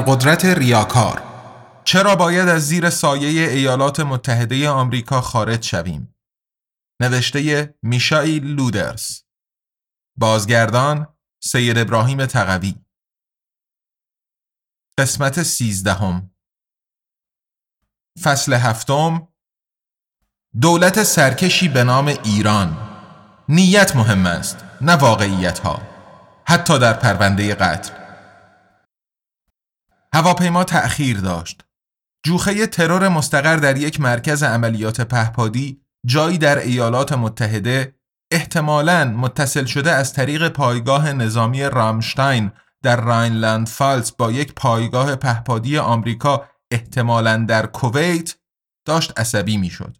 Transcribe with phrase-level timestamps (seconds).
[0.00, 1.22] ابرقدرت ریاکار.
[1.84, 6.14] چرا باید از زیر سایه ایالات متحده آمریکا خارج شویم؟
[7.00, 9.24] نوشته میشایل لودرس
[10.16, 11.06] بازگردان
[11.42, 12.74] سید ابراهیم تقوی
[14.98, 16.30] قسمت سیزدهم.
[18.22, 19.28] فصل هفتم.
[20.60, 22.76] دولت سرکشی به نام ایران.
[23.48, 25.82] نیت مهم است نه واقعیت ها
[26.46, 27.99] حتی در پرونده قتل.
[30.14, 31.64] هواپیما تأخیر داشت.
[32.26, 37.94] جوخه ترور مستقر در یک مرکز عملیات پهپادی جایی در ایالات متحده
[38.32, 42.50] احتمالاً متصل شده از طریق پایگاه نظامی رامشتاین
[42.82, 48.34] در راینلند فالز با یک پایگاه پهپادی آمریکا احتمالاً در کویت
[48.86, 49.96] داشت عصبی می‌شد.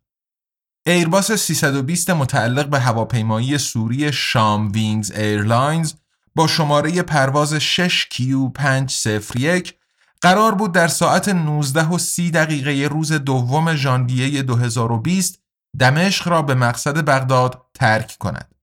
[0.87, 5.93] ایرباس 320 متعلق به هواپیمایی سوری Cham Wings Airlines
[6.35, 9.80] با شماره پرواز 6 کیو 501
[10.23, 15.43] قرار بود در ساعت 19 و 30 دقیقه روز دوم ژانویه 2020
[15.79, 18.55] دمشق را به مقصد بغداد ترک کند.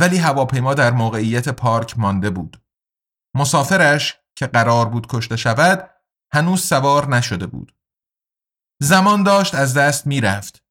[0.00, 2.62] ولی هواپیما در موقعیت پارک مانده بود.
[3.36, 5.90] مسافرش که قرار بود کشته شود
[6.32, 7.76] هنوز سوار نشده بود.
[8.82, 10.64] زمان داشت از دست می رفت.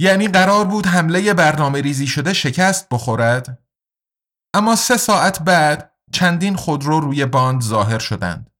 [0.00, 3.64] یعنی قرار بود حمله برنامه ریزی شده شکست بخورد؟
[4.54, 8.53] اما سه ساعت بعد چندین خودرو روی باند ظاهر شدند.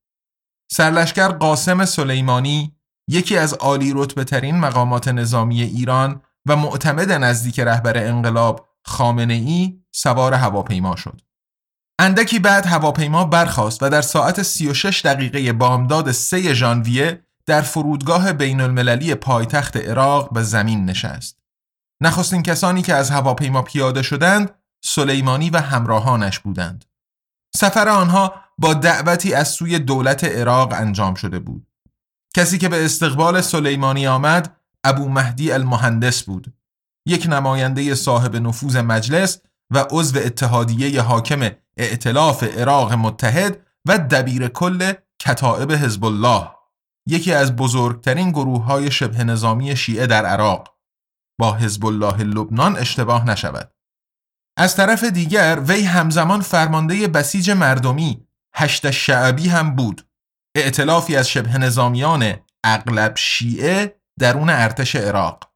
[0.73, 2.77] سرلشکر قاسم سلیمانی
[3.09, 9.78] یکی از عالی رتبه ترین مقامات نظامی ایران و معتمد نزدیک رهبر انقلاب خامنه ای
[9.93, 11.21] سوار هواپیما شد.
[12.00, 18.61] اندکی بعد هواپیما برخاست و در ساعت 36 دقیقه بامداد 3 ژانویه در فرودگاه بین
[18.61, 21.38] المللی پایتخت عراق به زمین نشست.
[22.03, 24.50] نخستین کسانی که از هواپیما پیاده شدند
[24.84, 26.84] سلیمانی و همراهانش بودند.
[27.56, 31.66] سفر آنها با دعوتی از سوی دولت عراق انجام شده بود.
[32.37, 36.54] کسی که به استقبال سلیمانی آمد ابو مهدی المهندس بود.
[37.06, 39.38] یک نماینده صاحب نفوذ مجلس
[39.70, 46.50] و عضو اتحادیه حاکم ائتلاف عراق متحد و دبیر کل کتائب حزب الله
[47.06, 50.75] یکی از بزرگترین گروه های شبه نظامی شیعه در عراق
[51.38, 53.70] با حزب الله لبنان اشتباه نشود
[54.56, 58.24] از طرف دیگر وی همزمان فرمانده بسیج مردمی
[58.56, 60.06] هشت شعبی هم بود.
[60.56, 62.34] ائتلافی از شبه نظامیان
[62.65, 65.54] اغلب شیعه درون ارتش عراق.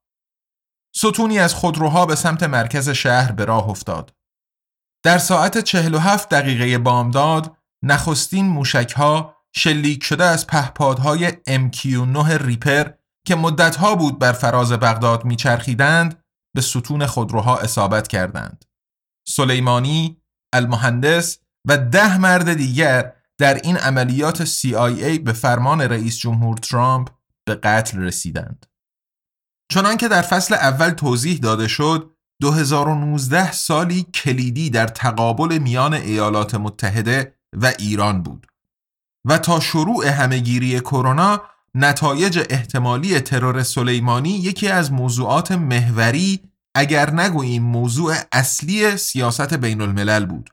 [0.96, 4.14] ستونی از خودروها به سمت مرکز شهر به راه افتاد.
[5.04, 12.90] در ساعت 47 دقیقه بامداد نخستین موشکها شلیک شده از پهپادهای MQ9 ریپر
[13.26, 18.64] که مدتها بود بر فراز بغداد میچرخیدند به ستون خودروها اصابت کردند.
[19.28, 20.22] سلیمانی،
[20.52, 27.08] المهندس و ده مرد دیگر در این عملیات CIA به فرمان رئیس جمهور ترامپ
[27.46, 28.66] به قتل رسیدند.
[29.72, 32.10] چنانکه در فصل اول توضیح داده شد
[32.40, 38.46] 2019 سالی کلیدی در تقابل میان ایالات متحده و ایران بود
[39.24, 41.42] و تا شروع همهگیری کرونا
[41.74, 46.40] نتایج احتمالی ترور سلیمانی یکی از موضوعات محوری
[46.74, 50.50] اگر نگوییم موضوع اصلی سیاست بین الملل بود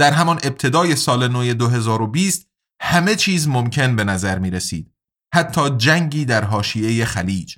[0.00, 2.46] در همان ابتدای سال نو 2020
[2.82, 4.92] همه چیز ممکن به نظر می رسید.
[5.34, 7.56] حتی جنگی در حاشیه خلیج.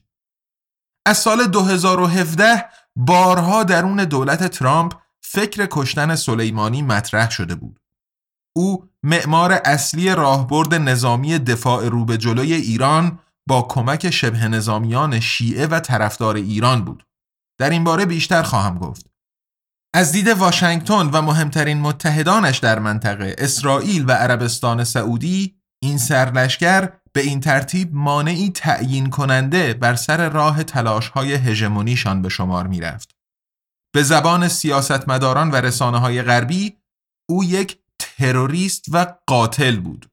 [1.07, 2.65] از سال 2017
[2.97, 7.81] بارها درون دولت ترامپ فکر کشتن سلیمانی مطرح شده بود.
[8.57, 15.67] او معمار اصلی راهبرد نظامی دفاع رو به جلوی ایران با کمک شبه نظامیان شیعه
[15.67, 17.07] و طرفدار ایران بود.
[17.59, 19.12] در این باره بیشتر خواهم گفت.
[19.95, 27.21] از دید واشنگتن و مهمترین متحدانش در منطقه اسرائیل و عربستان سعودی این سرلشکر به
[27.21, 33.11] این ترتیب مانعی تعیین کننده بر سر راه تلاش های هژمونیشان به شمار می رفت.
[33.95, 36.77] به زبان سیاستمداران و رسانه های غربی
[37.29, 40.07] او یک تروریست و قاتل بود.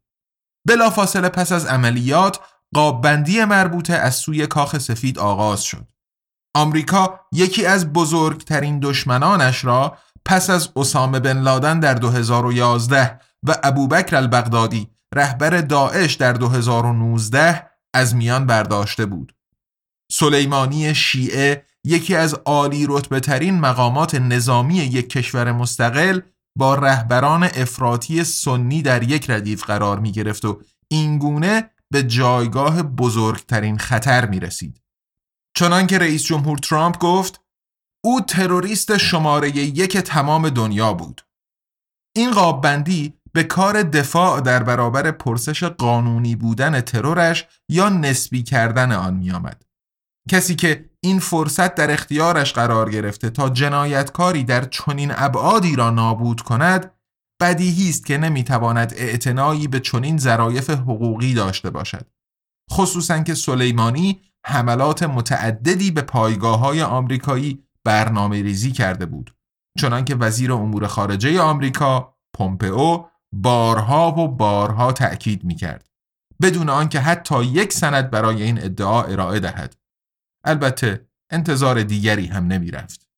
[0.67, 2.39] بلافاصله پس از عملیات
[2.73, 5.87] قاببندی مربوطه از سوی کاخ سفید آغاز شد.
[6.53, 14.15] آمریکا یکی از بزرگترین دشمنانش را پس از اسامه بن لادن در 2011 و ابوبکر
[14.15, 19.35] البغدادی رهبر داعش در 2019 از میان برداشته بود.
[20.11, 26.19] سلیمانی شیعه یکی از عالی رتبه ترین مقامات نظامی یک کشور مستقل
[26.55, 33.77] با رهبران افراطی سنی در یک ردیف قرار می گرفت و اینگونه به جایگاه بزرگترین
[33.77, 34.81] خطر می رسید.
[35.59, 37.41] چنانکه رئیس جمهور ترامپ گفت
[38.05, 41.21] او تروریست شماره یک تمام دنیا بود.
[42.15, 49.13] این قاببندی به کار دفاع در برابر پرسش قانونی بودن ترورش یا نسبی کردن آن
[49.13, 49.65] می آمد.
[50.29, 56.41] کسی که این فرصت در اختیارش قرار گرفته تا جنایتکاری در چنین ابعادی را نابود
[56.41, 56.91] کند
[57.41, 62.05] بدیهی است که نمی‌تواند اعتنایی به چنین ظرایف حقوقی داشته باشد
[62.71, 69.35] خصوصا که سلیمانی حملات متعددی به پایگاه های آمریکایی برنامه ریزی کرده بود
[69.79, 75.89] چنانکه وزیر امور خارجه آمریکا پومپئو بارها و بارها تأکید می کرد
[76.41, 79.75] بدون آنکه حتی یک سند برای این ادعا ارائه دهد
[80.43, 83.08] البته انتظار دیگری هم نمی رفت.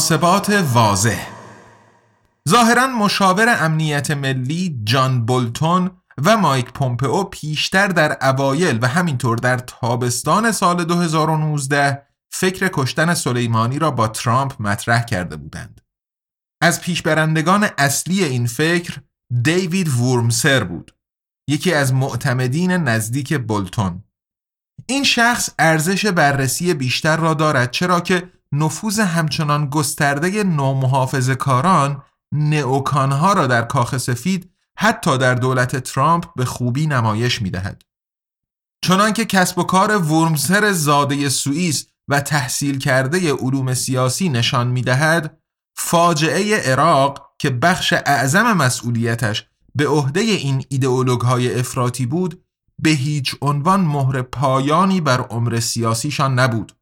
[0.00, 1.28] مناسبات واضح
[2.48, 5.90] ظاهرا مشاور امنیت ملی جان بولتون
[6.24, 12.02] و مایک پومپئو پیشتر در اوایل و همینطور در تابستان سال 2019
[12.32, 15.80] فکر کشتن سلیمانی را با ترامپ مطرح کرده بودند.
[16.62, 19.00] از پیشبرندگان اصلی این فکر
[19.42, 20.94] دیوید وورمسر بود
[21.48, 24.04] یکی از معتمدین نزدیک بولتون
[24.86, 32.02] این شخص ارزش بررسی بیشتر را دارد چرا که نفوذ همچنان گسترده نومحافظ کاران
[32.32, 37.82] نئوکانها را در کاخ سفید حتی در دولت ترامپ به خوبی نمایش می دهد.
[38.84, 45.38] چنانکه کسب و کار ورمسر زاده سوئیس و تحصیل کرده علوم سیاسی نشان می دهد
[45.76, 52.44] فاجعه عراق که بخش اعظم مسئولیتش به عهده این ایدئولوگ های افراطی بود
[52.78, 56.79] به هیچ عنوان مهر پایانی بر عمر سیاسیشان نبود.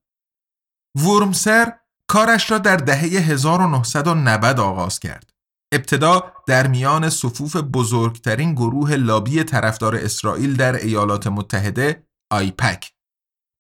[0.95, 1.73] ورمسر
[2.07, 5.31] کارش را در دهه 1990 آغاز کرد.
[5.73, 12.93] ابتدا در میان صفوف بزرگترین گروه لابی طرفدار اسرائیل در ایالات متحده آیپک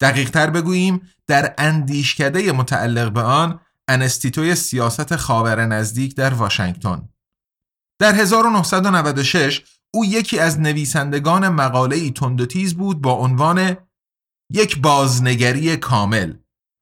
[0.00, 7.08] دقیق تر بگوییم در اندیشکده متعلق به آن انستیتوی سیاست خاور نزدیک در واشنگتن.
[8.00, 9.62] در 1996
[9.94, 12.12] او یکی از نویسندگان مقاله ای
[12.50, 13.76] تیز بود با عنوان
[14.52, 16.34] یک بازنگری کامل.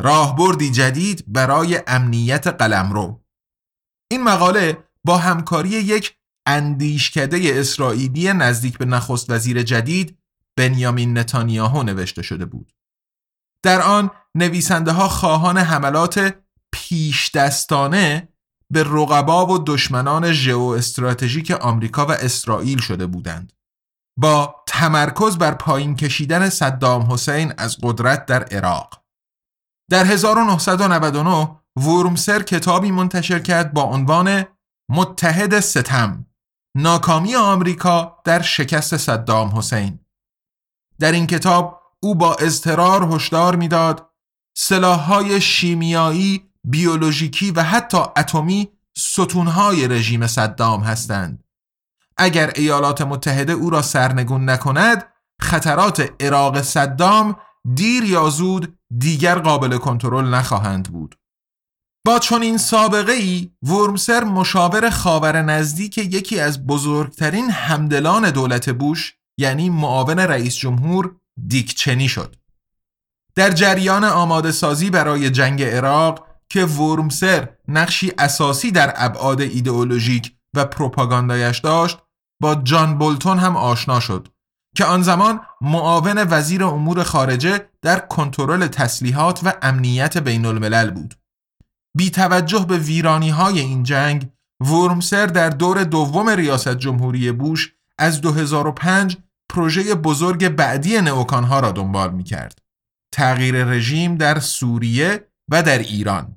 [0.02, 3.24] راهبردی جدید برای امنیت قلمرو
[4.10, 10.18] این مقاله با همکاری یک اندیشکده اسرائیلی نزدیک به نخست وزیر جدید
[10.56, 12.72] بنیامین نتانیاهو نوشته شده بود.
[13.62, 16.34] در آن نویسنده ها خواهان حملات
[16.72, 18.28] پیش دستانه
[18.70, 23.52] به رقبا و دشمنان ژئو استراتژیک آمریکا و اسرائیل شده بودند.
[24.16, 29.05] با تمرکز بر پایین کشیدن صدام حسین از قدرت در عراق.
[29.90, 34.44] در 1999 ورمسر کتابی منتشر کرد با عنوان
[34.90, 36.26] متحد ستم
[36.76, 39.98] ناکامی آمریکا در شکست صدام حسین
[40.98, 44.10] در این کتاب او با اضطرار هشدار می‌داد
[44.56, 51.44] سلاحهای شیمیایی، بیولوژیکی و حتی اتمی ستونهای رژیم صدام هستند.
[52.16, 55.04] اگر ایالات متحده او را سرنگون نکند،
[55.40, 57.36] خطرات عراق صدام
[57.74, 61.14] دیر یا زود دیگر قابل کنترل نخواهند بود.
[62.06, 69.70] با چنین سابقه ای ورمسر مشاور خاور نزدیک یکی از بزرگترین همدلان دولت بوش یعنی
[69.70, 72.36] معاون رئیس جمهور دیکچنی شد.
[73.34, 80.64] در جریان آماده سازی برای جنگ عراق که ورمسر نقشی اساسی در ابعاد ایدئولوژیک و
[80.64, 81.98] پروپاگاندایش داشت
[82.42, 84.28] با جان بولتون هم آشنا شد
[84.76, 91.14] که آن زمان معاون وزیر امور خارجه در کنترل تسلیحات و امنیت بین الملل بود.
[91.96, 94.28] بی توجه به ویرانی های این جنگ،
[94.60, 99.16] ورمسر در دور دوم ریاست جمهوری بوش از 2005
[99.48, 102.58] پروژه بزرگ بعدی نئوکانها را دنبال می کرد.
[103.12, 106.36] تغییر رژیم در سوریه و در ایران.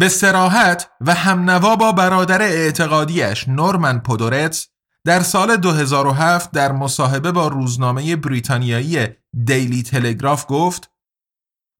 [0.00, 4.69] به سراحت و همنوا با برادر اعتقادیش نورمن پودورتس
[5.06, 9.06] در سال 2007 در مصاحبه با روزنامه بریتانیایی
[9.44, 10.90] دیلی تلگراف گفت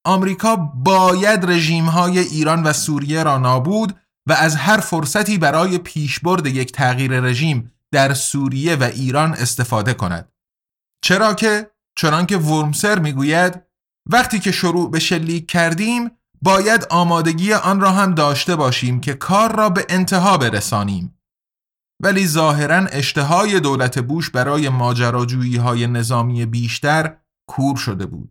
[0.04, 3.96] آمریکا باید رژیم‌های ایران و سوریه را نابود
[4.28, 10.32] و از هر فرصتی برای پیشبرد یک تغییر رژیم در سوریه و ایران استفاده کند.
[11.04, 13.62] چرا که چنانکه ورمسر می‌گوید
[14.06, 16.10] وقتی که شروع به شلیک کردیم
[16.42, 21.19] باید آمادگی آن را هم داشته باشیم که کار را به انتها برسانیم
[22.00, 27.16] ولی ظاهرا اشتهای دولت بوش برای ماجراجویی های نظامی بیشتر
[27.48, 28.30] کور شده بود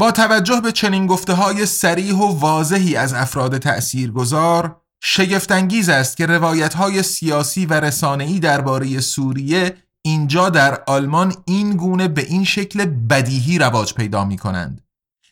[0.00, 6.26] با توجه به چنین گفته های سریح و واضحی از افراد تأثیرگذار شگفتانگیز است که
[6.26, 12.84] روایت های سیاسی و رسانه‌ای درباره سوریه اینجا در آلمان این گونه به این شکل
[12.84, 14.80] بدیهی رواج پیدا می کنند.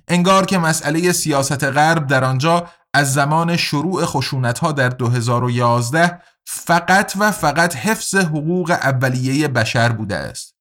[0.09, 7.13] انگار که مسئله سیاست غرب در آنجا از زمان شروع خشونت ها در 2011 فقط
[7.19, 10.57] و فقط حفظ حقوق اولیه بشر بوده است.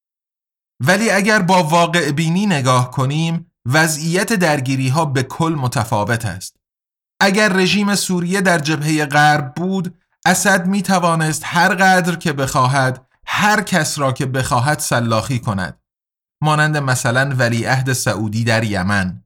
[0.79, 6.55] ولی اگر با واقع بینی نگاه کنیم وضعیت درگیری ها به کل متفاوت است.
[7.19, 13.61] اگر رژیم سوریه در جبهه غرب بود اسد می توانست هر قدر که بخواهد هر
[13.61, 15.79] کس را که بخواهد سلاخی کند
[16.41, 19.23] مانند مثلا ولیعهد سعودی در یمن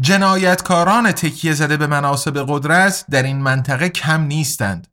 [0.00, 4.87] جنایتکاران تکیه زده به مناسب قدرت در این منطقه کم نیستند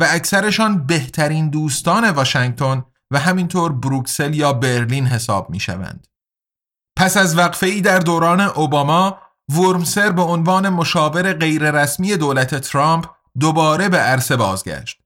[0.00, 6.06] و اکثرشان بهترین دوستان واشنگتن و همینطور بروکسل یا برلین حساب می شوند.
[6.98, 13.06] پس از وقفه ای در دوران اوباما ورمسر به عنوان مشاور غیررسمی دولت ترامپ
[13.40, 14.98] دوباره به عرصه بازگشت.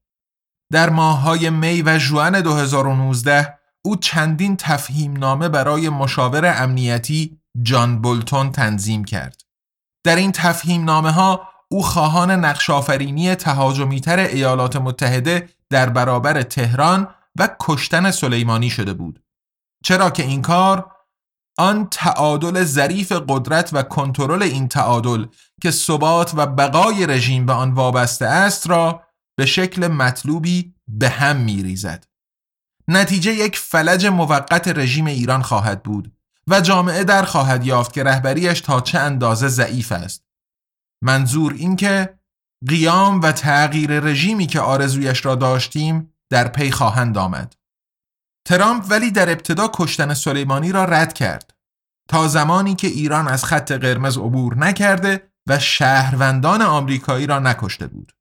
[0.71, 8.51] در ماههای می و ژوئن 2019 او چندین تفهیم نامه برای مشاور امنیتی جان بولتون
[8.51, 9.41] تنظیم کرد.
[10.03, 17.07] در این تفهیم نامه ها او خواهان نقشافرینی تهاجمیتر ایالات متحده در برابر تهران
[17.39, 19.23] و کشتن سلیمانی شده بود.
[19.83, 20.91] چرا که این کار
[21.57, 25.25] آن تعادل ظریف قدرت و کنترل این تعادل
[25.61, 29.03] که ثبات و بقای رژیم به آن وابسته است را
[29.37, 32.07] به شکل مطلوبی به هم می ریزد.
[32.87, 36.11] نتیجه یک فلج موقت رژیم ایران خواهد بود
[36.47, 40.30] و جامعه در خواهد یافت که رهبریش تا چه اندازه ضعیف است.
[41.03, 42.19] منظور این که
[42.67, 47.55] قیام و تغییر رژیمی که آرزویش را داشتیم در پی خواهند آمد.
[48.47, 51.53] ترامپ ولی در ابتدا کشتن سلیمانی را رد کرد
[52.09, 58.11] تا زمانی که ایران از خط قرمز عبور نکرده و شهروندان آمریکایی را نکشته بود.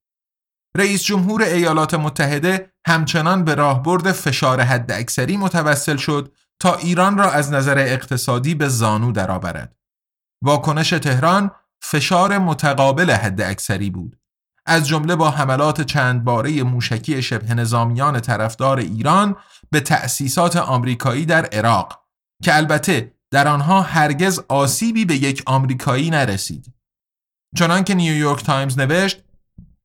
[0.77, 7.31] رئیس جمهور ایالات متحده همچنان به راهبرد فشار حد اکثری متوسل شد تا ایران را
[7.31, 9.77] از نظر اقتصادی به زانو درآورد.
[10.45, 11.51] واکنش تهران
[11.83, 14.17] فشار متقابل حد اکثری بود.
[14.67, 19.37] از جمله با حملات چند باره موشکی شبه نظامیان طرفدار ایران
[19.71, 22.05] به تأسیسات آمریکایی در عراق
[22.43, 26.75] که البته در آنها هرگز آسیبی به یک آمریکایی نرسید.
[27.57, 29.25] چنانکه نیویورک تایمز نوشت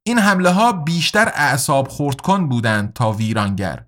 [0.07, 3.85] این حمله ها بیشتر اعصاب خورد کن بودند تا ویرانگر.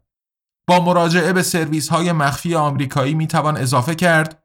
[0.69, 4.43] با مراجعه به سرویس های مخفی آمریکایی می توان اضافه کرد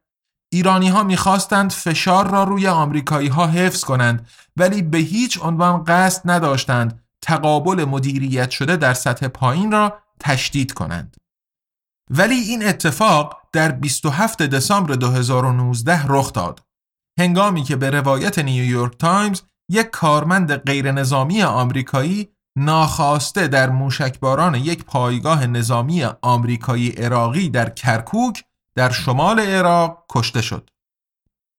[0.53, 6.21] ایرانی ها می‌خواستند فشار را روی آمریکایی ها حفظ کنند ولی به هیچ عنوان قصد
[6.25, 11.17] نداشتند تقابل مدیریت شده در سطح پایین را تشدید کنند.
[12.09, 16.61] ولی این اتفاق در 27 دسامبر 2019 رخ داد.
[17.19, 24.85] هنگامی که به روایت نیویورک تایمز یک کارمند غیر نظامی آمریکایی ناخواسته در موشکباران یک
[24.85, 28.43] پایگاه نظامی آمریکایی عراقی در کرکوک
[28.75, 30.69] در شمال عراق کشته شد.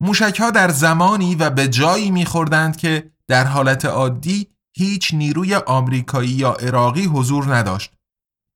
[0.03, 6.31] موشک ها در زمانی و به جایی میخوردند که در حالت عادی هیچ نیروی آمریکایی
[6.31, 7.93] یا عراقی حضور نداشت.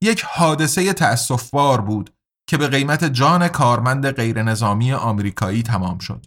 [0.02, 2.10] یک حادثه تأسفبار بود
[2.48, 6.26] که به قیمت جان کارمند غیرنظامی آمریکایی تمام شد.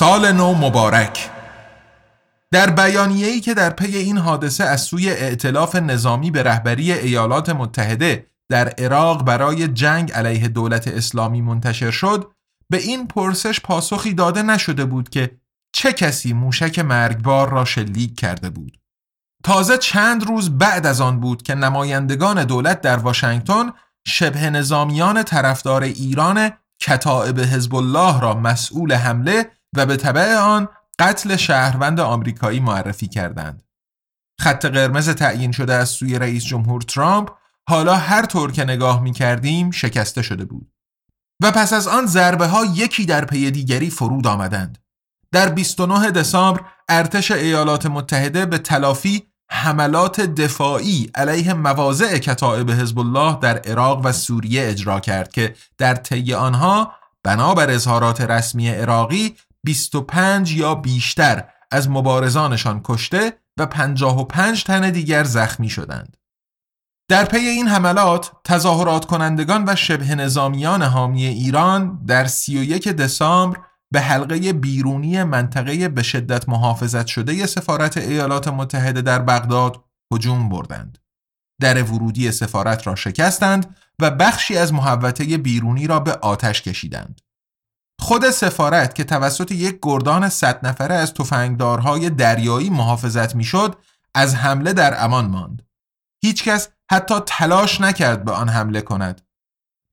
[0.00, 1.30] سال نو مبارک.
[2.50, 8.26] در بیانیه‌ای که در پی این حادثه از سوی ائتلاف نظامی به رهبری ایالات متحده
[8.48, 12.30] در عراق برای جنگ علیه دولت اسلامی منتشر شد
[12.70, 15.36] به این پرسش پاسخی داده نشده بود که
[15.72, 18.78] چه کسی موشک مرگبار را شلیک کرده بود.
[19.44, 23.72] تازه چند روز بعد از آن بود که نمایندگان دولت در واشنگتن
[24.06, 31.36] شبه نظامیان طرفدار ایران کتائب حزب الله را مسئول حمله و به طبع آن قتل
[31.36, 33.62] شهروند آمریکایی معرفی کردند.
[34.40, 37.30] خط قرمز تعیین شده از سوی رئیس جمهور ترامپ
[37.68, 40.72] حالا هر طور که نگاه می کردیم شکسته شده بود.
[41.42, 44.78] و پس از آن ضربه ها یکی در پی دیگری فرود آمدند.
[45.32, 53.38] در 29 دسامبر ارتش ایالات متحده به تلافی حملات دفاعی علیه مواضع کتائب حزب الله
[53.40, 60.52] در عراق و سوریه اجرا کرد که در طی آنها بنابر اظهارات رسمی عراقی 25
[60.52, 66.16] یا بیشتر از مبارزانشان کشته و 55 تن دیگر زخمی شدند.
[67.10, 73.60] در پی این حملات تظاهرات کنندگان و شبه نظامیان حامی ایران در 31 دسامبر
[73.92, 80.98] به حلقه بیرونی منطقه به شدت محافظت شده سفارت ایالات متحده در بغداد هجوم بردند.
[81.60, 87.20] در ورودی سفارت را شکستند و بخشی از محوطه بیرونی را به آتش کشیدند.
[88.00, 93.76] خود سفارت که توسط یک گردان صد نفره از تفنگدارهای دریایی محافظت می‌شد
[94.14, 95.62] از حمله در امان ماند.
[96.24, 99.20] هیچکس حتی تلاش نکرد به آن حمله کند.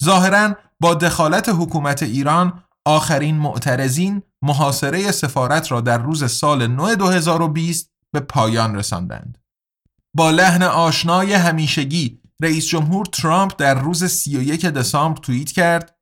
[0.04, 7.92] ظاهرا با دخالت حکومت ایران آخرین معترضین محاصره سفارت را در روز سال 9 2020
[8.14, 9.38] به پایان رساندند.
[10.14, 15.97] با لحن آشنای همیشگی رئیس جمهور ترامپ در روز 31 دسامبر توییت کرد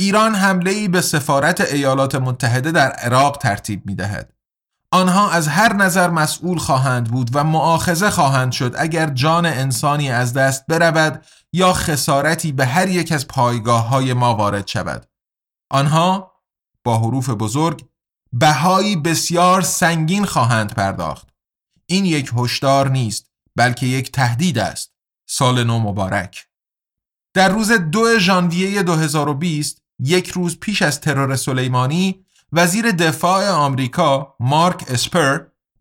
[0.00, 4.32] ایران حمله ای به سفارت ایالات متحده در عراق ترتیب می دهد.
[4.90, 10.32] آنها از هر نظر مسئول خواهند بود و معاخزه خواهند شد اگر جان انسانی از
[10.32, 15.06] دست برود یا خسارتی به هر یک از پایگاه های ما وارد شود.
[15.70, 16.32] آنها
[16.84, 17.86] با حروف بزرگ
[18.32, 21.28] بهایی بسیار سنگین خواهند پرداخت.
[21.86, 24.92] این یک هشدار نیست بلکه یک تهدید است.
[25.28, 26.46] سال نو مبارک.
[27.34, 34.84] در روز دو ژانویه 2020 یک روز پیش از ترور سلیمانی وزیر دفاع آمریکا مارک
[34.88, 35.40] اسپر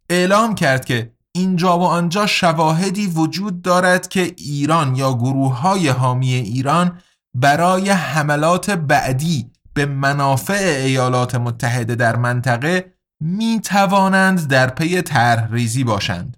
[0.09, 6.33] اعلام کرد که اینجا و آنجا شواهدی وجود دارد که ایران یا گروه های حامی
[6.33, 7.01] ایران
[7.33, 15.83] برای حملات بعدی به منافع ایالات متحده در منطقه می توانند در پی طرح ریزی
[15.83, 16.37] باشند.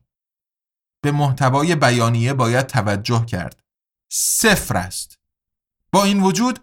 [1.02, 3.64] به محتوای بیانیه باید توجه کرد.
[4.12, 5.20] صفر است.
[5.92, 6.60] با این وجود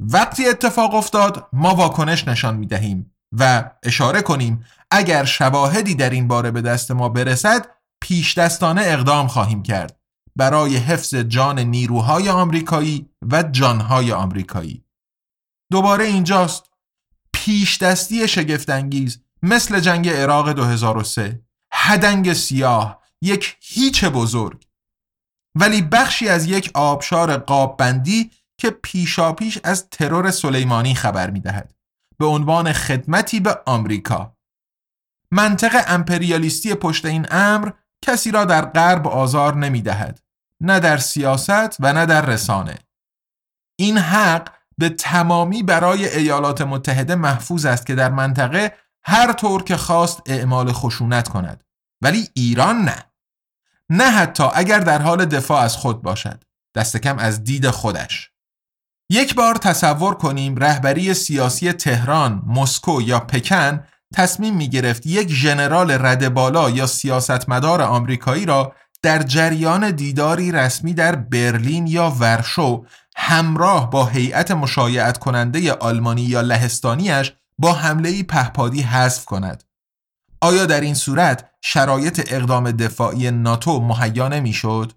[0.00, 6.28] وقتی اتفاق افتاد ما واکنش نشان می دهیم و اشاره کنیم اگر شواهدی در این
[6.28, 7.66] باره به دست ما برسد
[8.00, 10.00] پیش دستانه اقدام خواهیم کرد
[10.36, 14.84] برای حفظ جان نیروهای آمریکایی و جانهای آمریکایی.
[15.70, 16.64] دوباره اینجاست.
[17.32, 24.66] پیش دستی شگفتانگیز مثل جنگ عراق 2003 هدنگ سیاه یک هیچ بزرگ.
[25.54, 31.74] ولی بخشی از یک آبشار قاب بندی که پیشاپیش از ترور سلیمانی خبر می دهد
[32.18, 34.36] به عنوان خدمتی به آمریکا.
[35.30, 37.70] منطق امپریالیستی پشت این امر
[38.02, 40.20] کسی را در غرب آزار نمی دهد
[40.60, 42.78] نه در سیاست و نه در رسانه.
[43.76, 49.76] این حق به تمامی برای ایالات متحده محفوظ است که در منطقه هر طور که
[49.76, 51.64] خواست اعمال خشونت کند.
[52.02, 53.04] ولی ایران نه.
[53.90, 56.44] نه حتی اگر در حال دفاع از خود باشد.
[56.74, 58.33] دست کم از دید خودش.
[59.10, 65.90] یک بار تصور کنیم رهبری سیاسی تهران، مسکو یا پکن تصمیم می گرفت یک ژنرال
[65.90, 72.84] رد بالا یا سیاستمدار آمریکایی را در جریان دیداری رسمی در برلین یا ورشو
[73.16, 79.64] همراه با هیئت مشایعت کننده آلمانی یا لهستانیش با حمله پهپادی حذف کند.
[80.40, 84.92] آیا در این صورت شرایط اقدام دفاعی ناتو مهیا نمی‌شد؟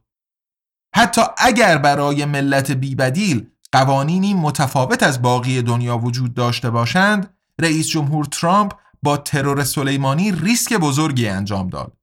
[0.96, 8.26] حتی اگر برای ملت بیبدیل قوانینی متفاوت از باقی دنیا وجود داشته باشند، رئیس جمهور
[8.26, 11.98] ترامپ با ترور سلیمانی ریسک بزرگی انجام داد.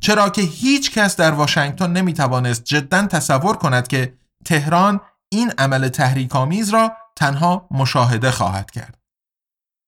[0.00, 5.88] چرا که هیچ کس در واشنگتن نمی توانست جدا تصور کند که تهران این عمل
[5.88, 8.98] تحریک‌آمیز را تنها مشاهده خواهد کرد.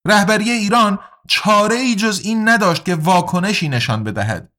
[0.07, 4.52] رهبری ایران چاره ای جز این نداشت که واکنشی نشان بدهد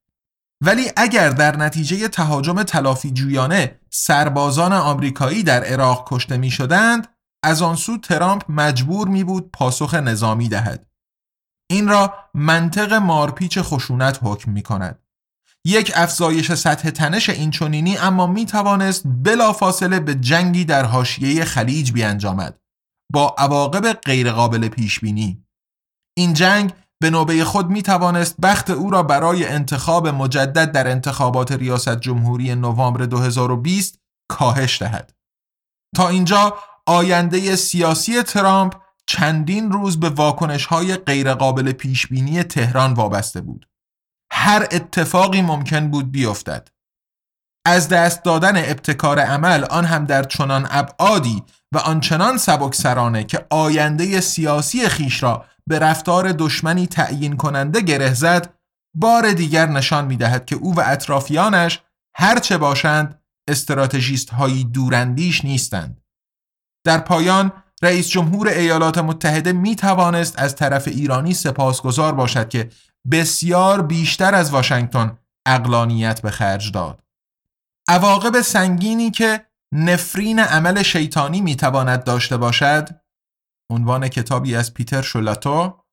[0.66, 7.08] ولی اگر در نتیجه تهاجم تلافی جویانه سربازان آمریکایی در عراق کشته می شدند
[7.44, 10.88] از آن سو ترامپ مجبور می بود پاسخ نظامی دهد.
[11.70, 15.00] این را منطق مارپیچ خشونت حکم می کند
[15.66, 21.92] یک افزایش سطح تنش این چونینی اما می توانست بلافاصله به جنگی در حاشیه خلیج
[21.92, 22.60] بیانجامد
[23.14, 25.46] با عواقب غیرقابل پیش بینی
[26.18, 26.74] این جنگ
[27.04, 32.56] به نوبه خود می توانست بخت او را برای انتخاب مجدد در انتخابات ریاست جمهوری
[32.56, 35.14] نوامبر 2020 کاهش دهد.
[35.96, 38.76] تا اینجا آینده سیاسی ترامپ
[39.08, 43.68] چندین روز به واکنش های غیرقابل پیش بینی تهران وابسته بود.
[44.32, 46.68] هر اتفاقی ممکن بود بیفتد.
[47.66, 54.22] از دست دادن ابتکار عمل آن هم در چنان ابعادی و آنچنان سبکسرانه که آینده
[54.22, 58.54] سیاسی خیش را به رفتار دشمنی تعیین کننده گره زد
[58.96, 61.82] بار دیگر نشان می دهد که او و اطرافیانش
[62.16, 66.02] هرچه باشند استراتژیست هایی دورندیش نیستند.
[66.86, 67.52] در پایان
[67.84, 72.70] رئیس جمهور ایالات متحده می توانست از طرف ایرانی سپاسگزار باشد که
[73.12, 77.04] بسیار بیشتر از واشنگتن اقلانیت به خرج داد.
[77.88, 82.90] عواقب سنگینی که نفرین عمل شیطانی می تواند داشته باشد
[83.70, 85.84] عنوان کتابی از پیتر شولاتو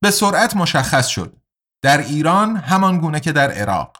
[0.00, 1.36] به سرعت مشخص شد
[1.82, 3.96] در ایران همان گونه که در عراق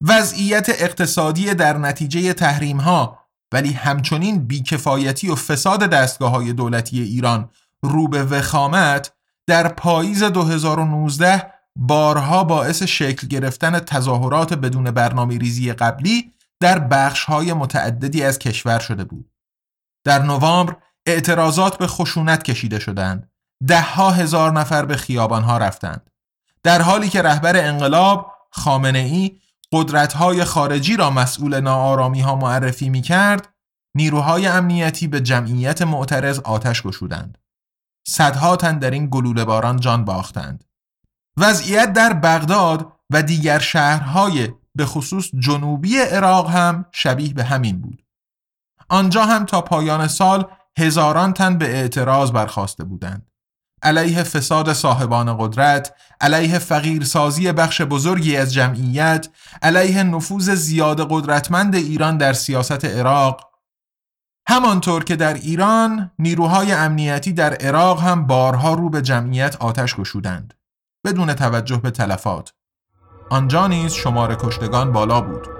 [0.00, 3.18] وضعیت اقتصادی در نتیجه تحریم ها
[3.52, 7.50] ولی همچنین بیکفایتی و فساد دستگاه های دولتی ایران
[7.82, 9.12] رو به وخامت
[9.46, 17.52] در پاییز 2019 بارها باعث شکل گرفتن تظاهرات بدون برنامه ریزی قبلی در بخش های
[17.52, 19.30] متعددی از کشور شده بود.
[20.04, 20.76] در نوامبر
[21.06, 23.30] اعتراضات به خشونت کشیده شدند.
[23.66, 26.10] ده ها هزار نفر به خیابان ها رفتند.
[26.62, 29.40] در حالی که رهبر انقلاب خامنه ای
[29.72, 33.48] قدرت های خارجی را مسئول ناآرامی ها معرفی می کرد،
[33.94, 37.38] نیروهای امنیتی به جمعیت معترض آتش گشودند.
[38.08, 40.64] صدها تن در این گلوله باران جان باختند.
[41.36, 48.02] وضعیت در بغداد و دیگر شهرهای به خصوص جنوبی عراق هم شبیه به همین بود.
[48.88, 50.46] آنجا هم تا پایان سال
[50.78, 53.30] هزاران تن به اعتراض برخواسته بودند.
[53.82, 59.28] علیه فساد صاحبان قدرت، علیه فقیرسازی بخش بزرگی از جمعیت،
[59.62, 63.50] علیه نفوذ زیاد قدرتمند ایران در سیاست عراق،
[64.48, 70.54] همانطور که در ایران نیروهای امنیتی در عراق هم بارها رو به جمعیت آتش گشودند.
[71.04, 72.52] بدون توجه به تلفات.
[73.30, 75.55] آنجا نیز شمار کشتگان بالا بود.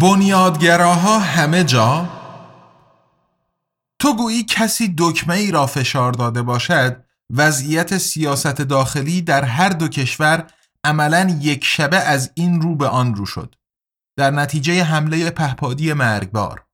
[0.00, 2.08] بنیادگراها همه جا؟
[3.98, 9.88] تو گویی کسی دکمه ای را فشار داده باشد وضعیت سیاست داخلی در هر دو
[9.88, 10.46] کشور
[10.84, 13.54] عملا یک شبه از این رو به آن رو شد.
[14.16, 16.64] در نتیجه حمله پهپادی مرگبار.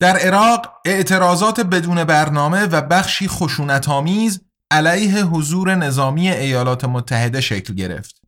[0.00, 8.20] در عراق اعتراضات بدون برنامه و بخشی خشونتآمیز علیه حضور نظامی ایالات متحده شکل گرفت.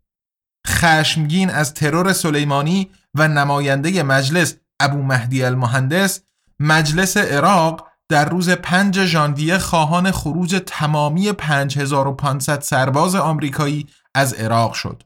[0.66, 6.20] خشمگین از ترور سلیمانی و نماینده مجلس ابو مهدی المهندس
[6.60, 15.02] مجلس عراق در روز 5 ژانویه خواهان خروج تمامی 5500 سرباز آمریکایی از عراق شد.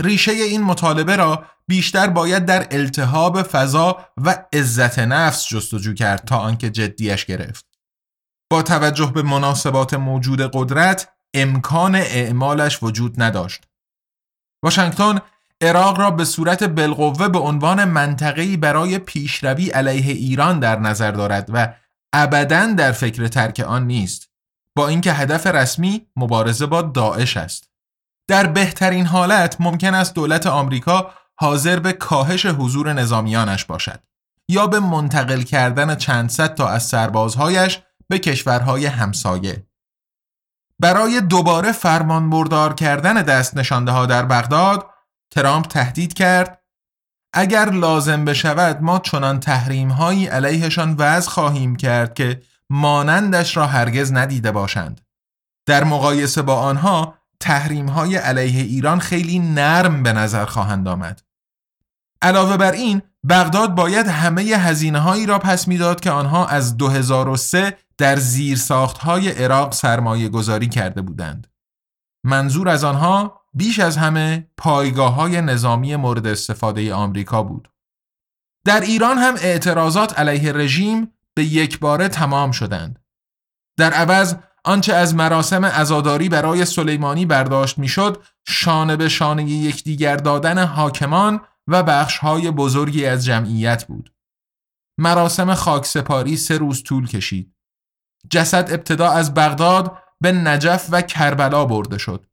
[0.00, 6.38] ریشه این مطالبه را بیشتر باید در التهاب فضا و عزت نفس جستجو کرد تا
[6.38, 7.66] آنکه جدیش گرفت.
[8.50, 13.64] با توجه به مناسبات موجود قدرت امکان اعمالش وجود نداشت.
[14.64, 15.20] واشنگتن
[15.60, 21.50] عراق را به صورت بالقوه به عنوان منطقه‌ای برای پیشروی علیه ایران در نظر دارد
[21.52, 21.74] و
[22.12, 24.30] ابدا در فکر ترک آن نیست.
[24.76, 27.70] با اینکه هدف رسمی مبارزه با داعش است.
[28.28, 34.00] در بهترین حالت ممکن است دولت آمریکا حاضر به کاهش حضور نظامیانش باشد
[34.48, 39.66] یا به منتقل کردن چند صد تا از سربازهایش به کشورهای همسایه.
[40.80, 44.86] برای دوباره فرمان بردار کردن دست نشانده ها در بغداد
[45.30, 46.64] ترامپ تهدید کرد.
[47.32, 54.12] اگر لازم بشود ما چنان تحریم هایی علیهشان وضع خواهیم کرد که مانندش را هرگز
[54.12, 55.00] ندیده باشند.
[55.66, 61.22] در مقایسه با آنها تحریم های علیه ایران خیلی نرم به نظر خواهند آمد.
[62.22, 67.78] علاوه بر این بغداد باید همه هزینه هایی را پس می‌داد که آنها از 2003
[67.98, 71.46] در زیر ساخت های عراق سرمایه گذاری کرده بودند.
[72.24, 77.68] منظور از آنها بیش از همه پایگاه های نظامی مورد استفاده آمریکا بود.
[78.64, 82.98] در ایران هم اعتراضات علیه رژیم به یک باره تمام شدند.
[83.76, 90.64] در عوض آنچه از مراسم ازاداری برای سلیمانی برداشت می‌شد شانه به شانه یکدیگر دادن
[90.64, 94.14] حاکمان و بخش های بزرگی از جمعیت بود.
[94.98, 97.54] مراسم خاکسپاری سه روز طول کشید.
[98.30, 102.26] جسد ابتدا از بغداد به نجف و کربلا برده شد.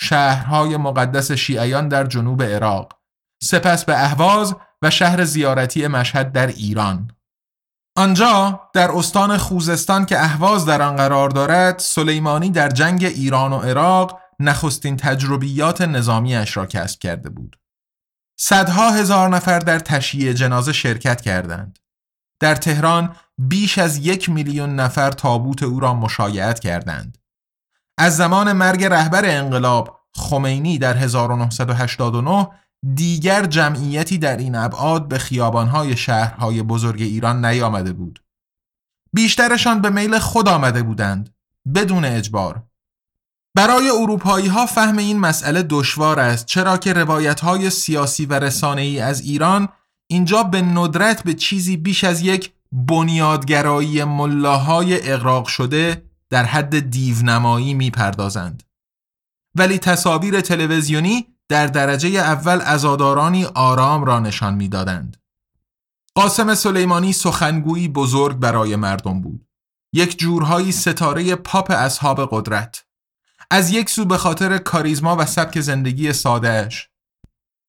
[0.00, 2.98] شهرهای مقدس شیعیان در جنوب عراق
[3.42, 7.10] سپس به اهواز و شهر زیارتی مشهد در ایران.
[7.96, 13.58] آنجا در استان خوزستان که اهواز در آن قرار دارد سلیمانی در جنگ ایران و
[13.58, 17.56] عراق نخستین تجربیات نظامیش را کسب کرده بود.
[18.40, 21.78] صدها هزار نفر در تشییع جنازه شرکت کردند.
[22.40, 27.17] در تهران بیش از یک میلیون نفر تابوت او را مشایعت کردند.
[27.98, 32.48] از زمان مرگ رهبر انقلاب خمینی در 1989
[32.94, 38.22] دیگر جمعیتی در این ابعاد به خیابانهای شهرهای بزرگ ایران نیامده بود.
[39.12, 41.34] بیشترشان به میل خود آمده بودند
[41.74, 42.62] بدون اجبار.
[43.54, 48.82] برای اروپایی ها فهم این مسئله دشوار است چرا که روایت های سیاسی و رسانه
[48.82, 49.68] ای از ایران
[50.06, 57.74] اینجا به ندرت به چیزی بیش از یک بنیادگرایی ملاهای اقراق شده در حد دیونمایی
[57.74, 58.62] می‌پردازند
[59.54, 65.16] ولی تصاویر تلویزیونی در درجه اول ازادارانی آرام را نشان می‌دادند.
[66.14, 69.46] قاسم سلیمانی سخنگویی بزرگ برای مردم بود.
[69.92, 72.84] یک جورهایی ستاره پاپ اصحاب قدرت.
[73.50, 76.88] از یک سو به خاطر کاریزما و سبک زندگی سادهش.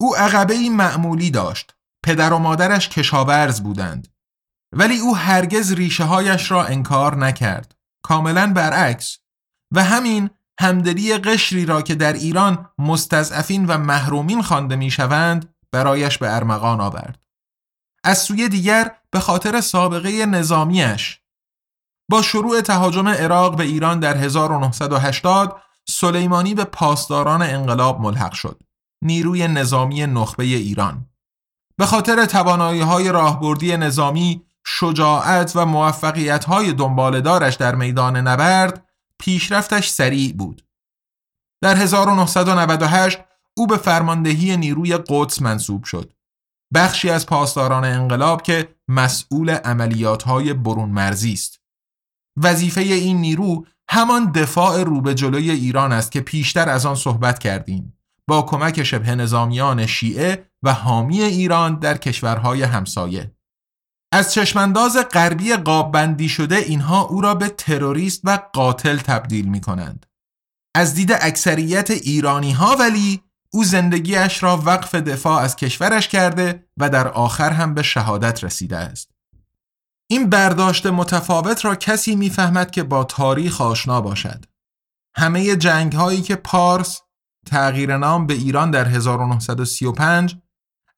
[0.01, 1.75] او عقبه معمولی داشت.
[2.03, 4.07] پدر و مادرش کشاورز بودند.
[4.71, 7.75] ولی او هرگز ریشه هایش را انکار نکرد.
[8.03, 9.17] کاملا برعکس.
[9.71, 16.35] و همین همدلی قشری را که در ایران مستضعفین و محرومین خوانده می‌شوند برایش به
[16.35, 17.19] ارمغان آورد.
[18.03, 21.19] از سوی دیگر به خاطر سابقه نظامیش
[22.11, 28.61] با شروع تهاجم عراق به ایران در 1980 سلیمانی به پاسداران انقلاب ملحق شد.
[29.01, 31.09] نیروی نظامی نخبه ایران.
[31.77, 38.85] به خاطر توانایی های راهبردی نظامی شجاعت و موفقیت های دنبالدارش در میدان نبرد
[39.19, 40.65] پیشرفتش سریع بود.
[41.61, 43.19] در 1998
[43.57, 46.13] او به فرماندهی نیروی قدس منصوب شد.
[46.73, 51.59] بخشی از پاسداران انقلاب که مسئول عملیات های برون مرزی است.
[52.37, 57.39] وظیفه این نیرو همان دفاع رو به جلوی ایران است که پیشتر از آن صحبت
[57.39, 63.38] کردیم با کمک شبه نظامیان شیعه و حامی ایران در کشورهای همسایه.
[64.11, 69.61] از چشمانداز غربی قاب بندی شده اینها او را به تروریست و قاتل تبدیل می
[69.61, 70.05] کنند.
[70.75, 76.89] از دید اکثریت ایرانی ها ولی او زندگیش را وقف دفاع از کشورش کرده و
[76.89, 79.11] در آخر هم به شهادت رسیده است.
[80.09, 84.45] این برداشت متفاوت را کسی می‌فهمد که با تاریخ آشنا باشد.
[85.15, 87.01] همه جنگ هایی که پارس
[87.45, 90.35] تغییر نام به ایران در 1935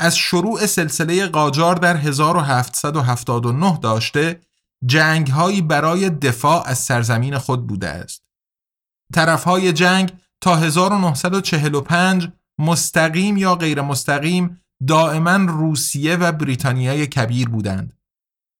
[0.01, 4.41] از شروع سلسله قاجار در 1779 داشته
[4.85, 8.23] جنگ هایی برای دفاع از سرزمین خود بوده است.
[9.13, 17.93] طرف های جنگ تا 1945 مستقیم یا غیر مستقیم دائما روسیه و بریتانیای کبیر بودند.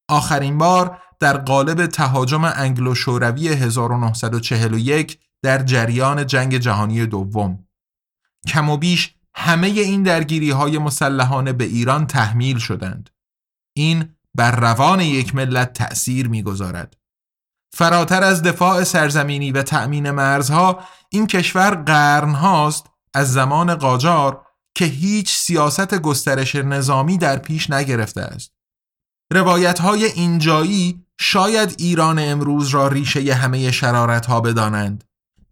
[0.09, 7.67] آخرین بار در قالب تهاجم انگلو شوروی 1941 در جریان جنگ جهانی دوم.
[8.47, 13.09] کم و بیش همه این درگیری های مسلحانه به ایران تحمیل شدند.
[13.77, 16.97] این بر روان یک ملت تأثیر می‌گذارد.
[17.73, 24.85] فراتر از دفاع سرزمینی و تأمین مرزها این کشور قرن هاست از زمان قاجار که
[24.85, 28.51] هیچ سیاست گسترش نظامی در پیش نگرفته است.
[29.33, 35.03] روایت های اینجایی شاید ایران امروز را ریشه همه شرارت ها بدانند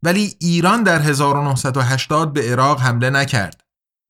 [0.04, 3.59] ولی ایران در 1980 به عراق حمله نکرد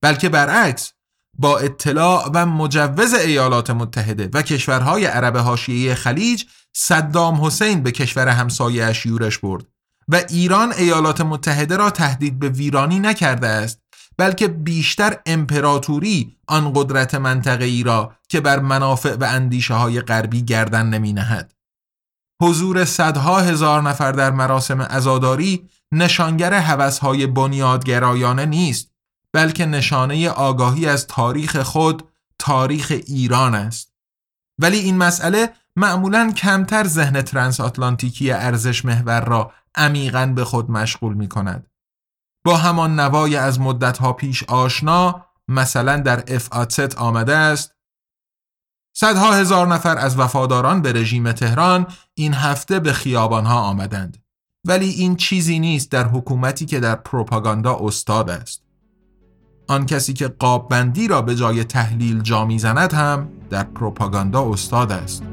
[0.02, 0.94] بلکه برعکس
[1.38, 8.28] با اطلاع و مجوز ایالات متحده و کشورهای عرب حاشیه خلیج صدام حسین به کشور
[8.28, 9.66] همسایه یورش برد
[10.08, 13.82] و ایران ایالات متحده را تهدید به ویرانی نکرده است
[14.18, 20.42] بلکه بیشتر امپراتوری آن قدرت منطقه ای را که بر منافع و اندیشه های غربی
[20.42, 21.54] گردن نمی نهد.
[22.42, 28.92] حضور صدها هزار نفر در مراسم ازاداری نشانگر حوثهای بنیادگرایانه نیست
[29.34, 33.94] بلکه نشانه آگاهی از تاریخ خود تاریخ ایران است.
[34.60, 41.14] ولی این مسئله معمولا کمتر ذهن ترانس آتلانتیکی ارزش محور را عمیقا به خود مشغول
[41.14, 41.68] می کند
[42.46, 46.50] با همان نوای از مدتها پیش آشنا مثلا در اف
[46.98, 47.76] آمده است
[48.94, 54.24] صدها هزار نفر از وفاداران به رژیم تهران این هفته به خیابانها آمدند.
[54.66, 58.69] ولی این چیزی نیست در حکومتی که در پروپاگاندا استاد است.
[59.70, 64.92] آن کسی که قاب بندی را به جای تحلیل جا می‌زند هم در پروپاگاندا استاد
[64.92, 65.24] است.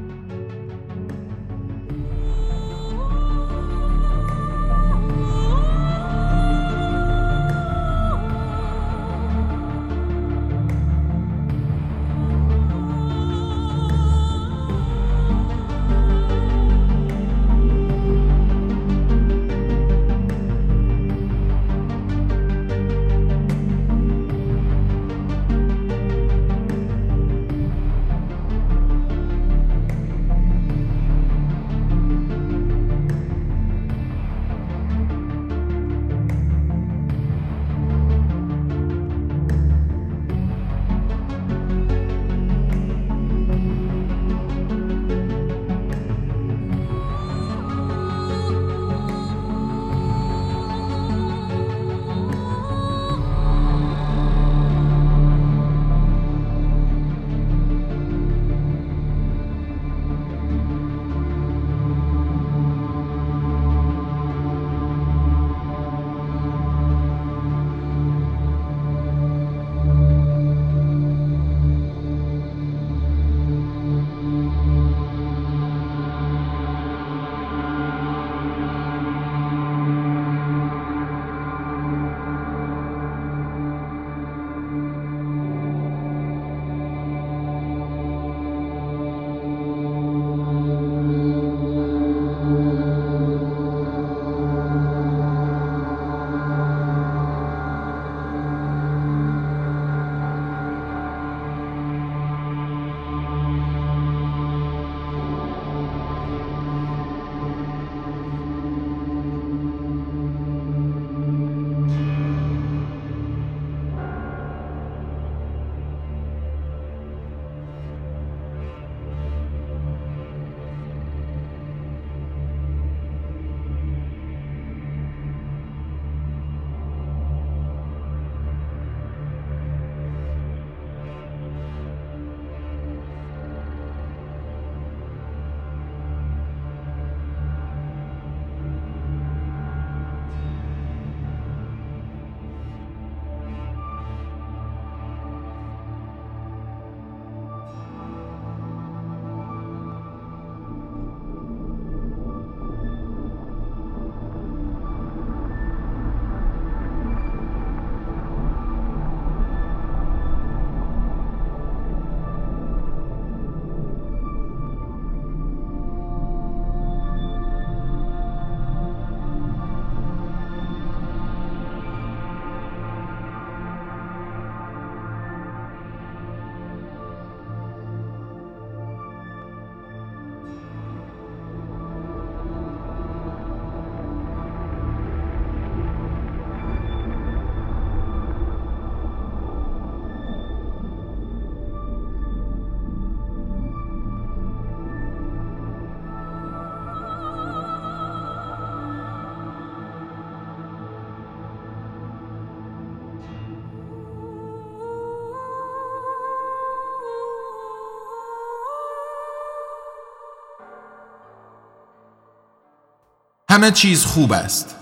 [213.49, 214.75] همه چیز خوب است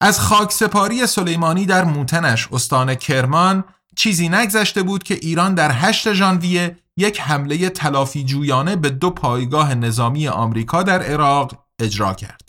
[0.00, 3.64] از خاکسپاری سلیمانی در موتنش استان کرمان
[3.96, 9.74] چیزی نگذشته بود که ایران در 8 ژانویه یک حمله تلافی جویانه به دو پایگاه
[9.74, 12.48] نظامی آمریکا در عراق اجرا کرد.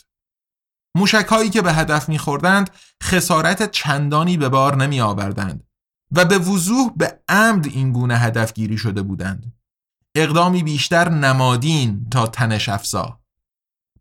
[0.96, 2.70] موشک هایی که به هدف میخوردند
[3.02, 5.64] خسارت چندانی به بار نمی آوردند
[6.12, 9.52] و به وضوح به عمد این گونه هدف گیری شده بودند.
[10.14, 13.19] اقدامی بیشتر نمادین تا تنش افزا.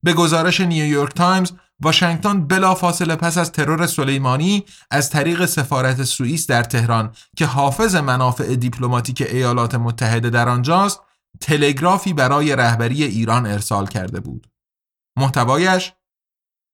[0.03, 6.63] به گزارش نیویورک تایمز واشنگتن بلافاصله پس از ترور سلیمانی از طریق سفارت سوئیس در
[6.63, 11.01] تهران که حافظ منافع دیپلماتیک ایالات متحده در آنجاست
[11.41, 14.47] تلگرافی برای رهبری ایران ارسال کرده بود.
[15.17, 15.93] محتوایش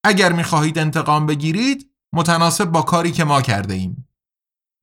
[0.03, 4.07] اگر می‌خواهید انتقام بگیرید متناسب با کاری که ما کرده ایم.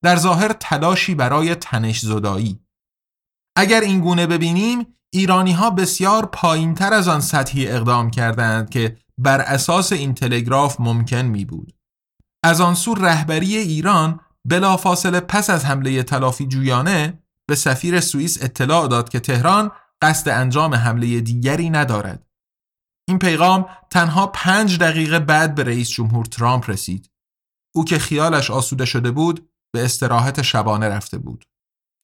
[0.02, 2.60] در ظاهر تلاشی برای تنش زدایی.
[3.56, 8.96] اگر این گونه ببینیم ایرانی ها بسیار پایین تر از آن سطحی اقدام کردند که
[9.18, 11.74] بر اساس این تلگراف ممکن می بود.
[12.44, 18.88] از آن سو رهبری ایران بلافاصله پس از حمله تلافی جویانه به سفیر سوئیس اطلاع
[18.88, 19.70] داد که تهران
[20.02, 22.26] قصد انجام حمله دیگری ندارد.
[23.08, 27.10] این پیغام تنها پنج دقیقه بعد به رئیس جمهور ترامپ رسید.
[27.74, 31.44] او که خیالش آسوده شده بود به استراحت شبانه رفته بود.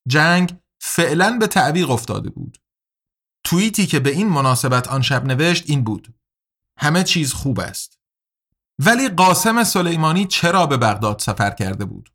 [0.08, 2.58] جنگ فعلا به تعویق افتاده بود.
[3.48, 6.14] توییتی که به این مناسبت آن شب نوشت این بود.
[6.78, 7.98] همه چیز خوب است.
[8.78, 12.12] ولی قاسم سلیمانی چرا به بغداد سفر کرده بود؟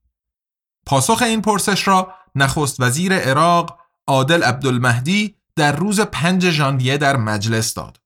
[0.85, 7.73] پاسخ این پرسش را نخست وزیر عراق عادل عبدالمهدی در روز 5 ژانویه در مجلس
[7.73, 8.01] داد.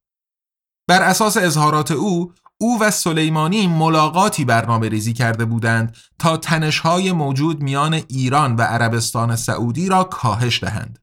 [0.88, 7.62] بر اساس اظهارات او، او و سلیمانی ملاقاتی برنامه ریزی کرده بودند تا تنشهای موجود
[7.62, 11.00] میان ایران و عربستان سعودی را کاهش دهند.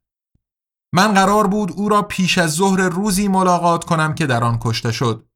[0.95, 4.93] من قرار بود او را پیش از ظهر روزی ملاقات کنم که در آن کشته
[4.93, 5.27] شد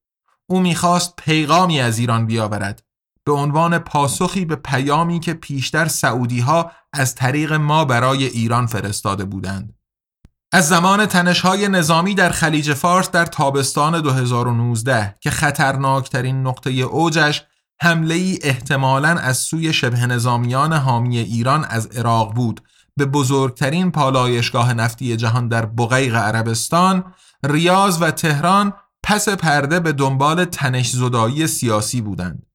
[0.47, 2.83] او می‌خواست پیغامی از ایران بیاورد
[3.25, 9.25] به عنوان پاسخی به پیامی که پیشتر سعودی ها از طریق ما برای ایران فرستاده
[9.25, 9.75] بودند.
[10.53, 17.43] از زمان تنشهای نظامی در خلیج فارس در تابستان 2019 که خطرناکترین نقطه اوجش
[17.81, 22.61] حمله ای احتمالاً از سوی شبه نظامیان حامی ایران از عراق بود
[22.99, 27.05] به بزرگترین پالایشگاه نفتی جهان در بغیق عربستان،
[27.45, 28.73] ریاض و تهران
[29.03, 32.47] پس پرده به دنبال تنش زدایی سیاسی بودند.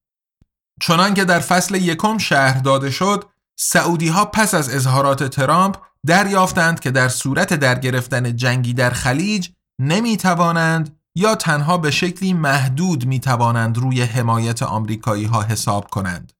[0.80, 3.24] چنان که در فصل یکم شهر داده شد،
[3.56, 5.76] سعودی ها پس از اظهارات ترامپ
[6.06, 12.32] دریافتند که در صورت در گرفتن جنگی در خلیج نمی توانند یا تنها به شکلی
[12.32, 16.32] محدود می توانند روی حمایت آمریکایی ها حساب کنند.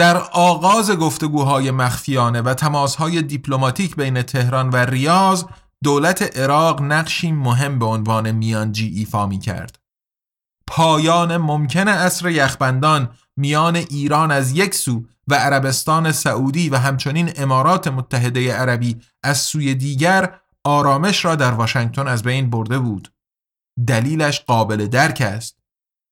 [0.00, 5.44] در آغاز گفتگوهای مخفیانه و تماسهای دیپلماتیک بین تهران و ریاض
[5.84, 9.78] دولت عراق نقشی مهم به عنوان میانجی ایفا می کرد.
[10.66, 17.88] پایان ممکن اصر یخبندان میان ایران از یک سو و عربستان سعودی و همچنین امارات
[17.88, 23.12] متحده عربی از سوی دیگر آرامش را در واشنگتن از بین برده بود.
[23.86, 25.59] دلیلش قابل درک است.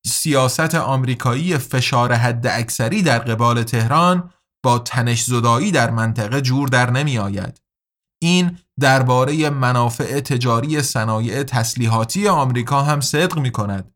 [0.09, 4.31] سیاست آمریکایی فشار حد اکثری در قبال تهران
[4.63, 7.61] با تنش زدایی در منطقه جور در نمی آید.
[8.23, 13.95] این درباره منافع تجاری صنایع تسلیحاتی آمریکا هم صدق می کند.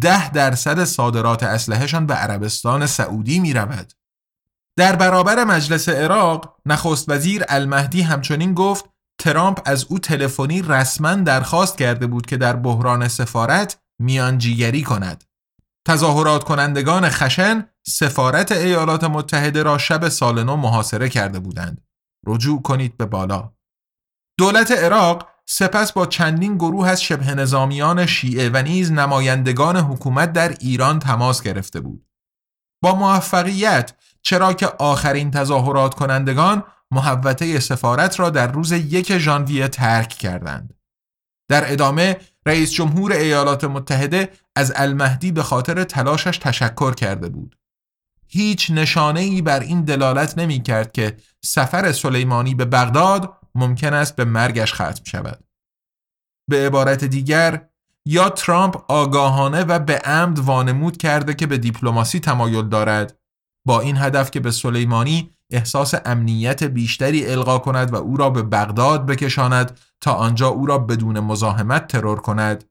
[0.00, 3.92] ده درصد صادرات اسلحهشان به عربستان سعودی می رود.
[4.76, 8.84] در برابر مجلس عراق نخست وزیر المهدی همچنین گفت
[9.20, 15.24] ترامپ از او تلفنی رسما درخواست کرده بود که در بحران سفارت میانجیگری کند.
[15.88, 21.80] تظاهرات کنندگان خشن سفارت ایالات متحده را شب سال نو محاصره کرده بودند.
[22.26, 23.52] رجوع کنید به بالا.
[24.38, 30.48] دولت عراق سپس با چندین گروه از شبه نظامیان شیعه و نیز نمایندگان حکومت در
[30.48, 32.06] ایران تماس گرفته بود.
[32.82, 40.08] با موفقیت چرا که آخرین تظاهرات کنندگان محوطه سفارت را در روز یک ژانویه ترک
[40.08, 40.74] کردند.
[41.50, 42.16] در ادامه
[42.46, 47.56] رئیس جمهور ایالات متحده از المهدی به خاطر تلاشش تشکر کرده بود.
[48.26, 54.16] هیچ نشانه ای بر این دلالت نمی کرد که سفر سلیمانی به بغداد ممکن است
[54.16, 55.44] به مرگش ختم شود.
[56.50, 57.68] به عبارت دیگر
[58.06, 63.18] یا ترامپ آگاهانه و به عمد وانمود کرده که به دیپلماسی تمایل دارد
[63.66, 68.42] با این هدف که به سلیمانی احساس امنیت بیشتری القا کند و او را به
[68.42, 72.64] بغداد بکشاند تا آنجا او را بدون مزاحمت ترور کند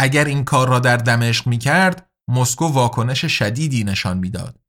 [0.00, 4.60] اگر این کار را در دمشق می کرد مسکو واکنش شدیدی نشان می‌داد.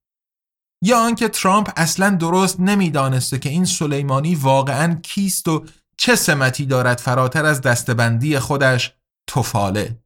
[0.83, 5.65] یا آنکه ترامپ اصلا درست نمی‌دانسته که این سلیمانی واقعا کیست و
[5.97, 8.93] چه سمتی دارد فراتر از دستبندی خودش
[9.29, 9.99] توفاله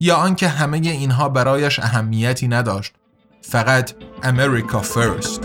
[0.00, 2.94] یا آنکه همه اینها برایش اهمیتی نداشت.
[3.42, 3.92] فقط
[4.22, 5.40] امریکا فرست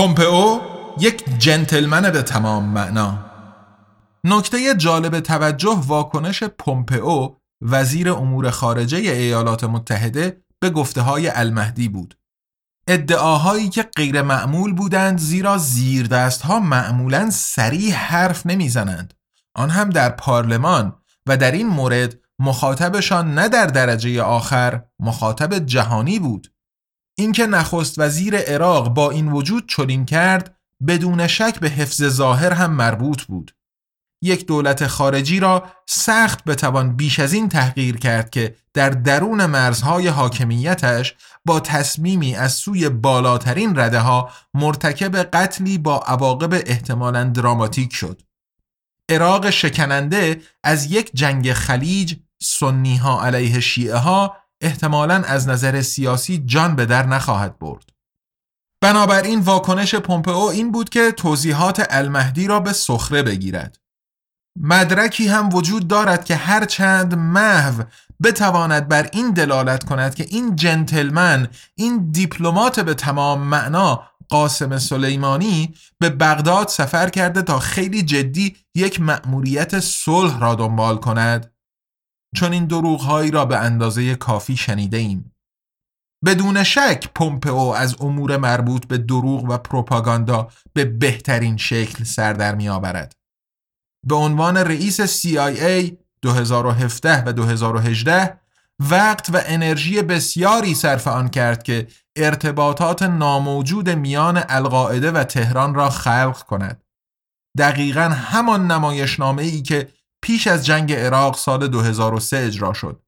[0.00, 0.60] پومپئو
[0.98, 3.18] یک جنتلمن به تمام معنا.
[4.24, 7.28] نکته جالب توجه واکنش پومپئو
[7.62, 12.18] وزیر امور خارجه ایالات متحده به گفته های المهدی بود.
[12.88, 19.14] ادعاهایی که غیر معمول بودند زیرا زیر ها معمولا سریع حرف نمی‌زنند.
[19.54, 20.96] آن هم در پارلمان
[21.26, 26.52] و در این مورد مخاطبشان نه در درجه آخر مخاطب جهانی بود.
[27.20, 30.56] اینکه نخست وزیر عراق با این وجود چنین کرد
[30.86, 33.54] بدون شک به حفظ ظاهر هم مربوط بود
[34.22, 40.08] یک دولت خارجی را سخت بتوان بیش از این تحقیر کرد که در درون مرزهای
[40.08, 41.14] حاکمیتش
[41.44, 48.22] با تصمیمی از سوی بالاترین رده ها مرتکب قتلی با عواقب احتمالا دراماتیک شد.
[49.08, 56.38] عراق شکننده از یک جنگ خلیج سنی ها علیه شیعه ها احتمالا از نظر سیاسی
[56.38, 57.90] جان به در نخواهد برد.
[58.82, 63.80] بنابراین واکنش پومپئو این بود که توضیحات المهدی را به سخره بگیرد.
[64.56, 67.82] مدرکی هم وجود دارد که هر چند محو
[68.22, 75.74] بتواند بر این دلالت کند که این جنتلمن این دیپلمات به تمام معنا قاسم سلیمانی
[75.98, 81.49] به بغداد سفر کرده تا خیلی جدی یک مأموریت صلح را دنبال کند
[82.36, 85.32] چون این دروغهایی را به اندازه کافی شنیده ایم.
[86.24, 92.54] بدون شک پومپئو از امور مربوط به دروغ و پروپاگاندا به بهترین شکل سر در
[92.54, 93.16] می آورد.
[94.06, 98.40] به عنوان رئیس CIA 2017 و 2018
[98.90, 105.90] وقت و انرژی بسیاری صرف آن کرد که ارتباطات ناموجود میان القاعده و تهران را
[105.90, 106.82] خلق کند.
[107.58, 109.88] دقیقا همان نمایشنامه ای که
[110.30, 113.02] پیش از جنگ عراق سال 2003 اجرا شد.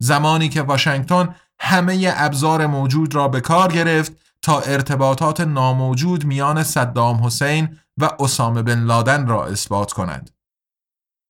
[0.00, 4.12] زمانی که واشنگتن همه ابزار موجود را به کار گرفت
[4.42, 10.30] تا ارتباطات ناموجود میان صدام حسین و اسامه بن لادن را اثبات کند.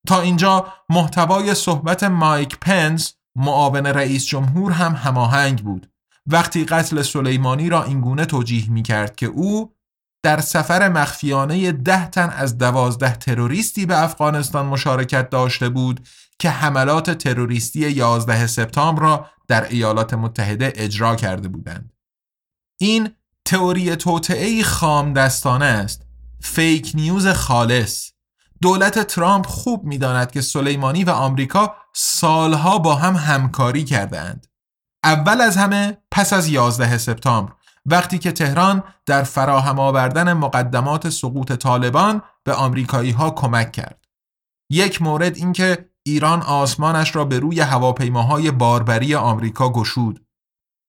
[0.07, 5.91] تا اینجا محتوای صحبت مایک پنس معاون رئیس جمهور هم هماهنگ بود.
[6.27, 9.75] وقتی قتل سلیمانی را اینگونه توجیه می کرد که او
[10.23, 16.09] در سفر مخفیانه ده تن از دوازده تروریستی به افغانستان مشارکت داشته بود
[16.39, 21.93] که حملات تروریستی 11 سپتامبر را در ایالات متحده اجرا کرده بودند.
[22.81, 23.11] این
[23.45, 26.03] تئوری توطئه خام دستانه است.
[26.41, 28.11] فیک نیوز خالص.
[28.63, 34.47] دولت ترامپ خوب می‌داند که سلیمانی و آمریکا سالها با هم همکاری کردند.
[35.05, 37.53] اول از همه پس از 11 سپتامبر
[37.91, 44.05] وقتی که تهران در فراهم آوردن مقدمات سقوط طالبان به آمریکایی ها کمک کرد.
[44.71, 50.25] یک مورد اینکه ایران آسمانش را به روی هواپیماهای باربری آمریکا گشود.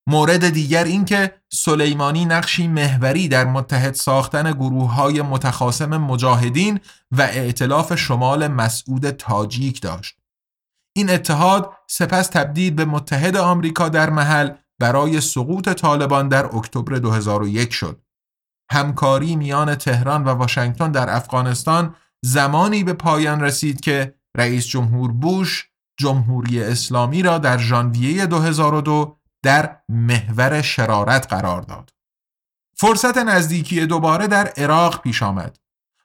[0.10, 6.80] مورد دیگر اینکه سلیمانی نقشی محوری در متحد ساختن گروه های متخاسم مجاهدین
[7.12, 10.20] و ائتلاف شمال مسعود تاجیک داشت.
[10.96, 17.74] این اتحاد سپس تبدیل به متحد آمریکا در محل برای سقوط طالبان در اکتبر 2001
[17.74, 18.02] شد.
[18.72, 25.70] همکاری میان تهران و واشنگتن در افغانستان زمانی به پایان رسید که رئیس جمهور بوش
[26.00, 31.94] جمهوری اسلامی را در ژانویه 2002 در محور شرارت قرار داد.
[32.78, 35.58] فرصت نزدیکی دوباره در عراق پیش آمد.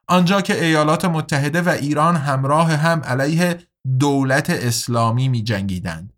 [0.08, 3.58] آنجا که ایالات متحده و ایران همراه هم علیه
[4.00, 6.12] دولت اسلامی می جنگیدند.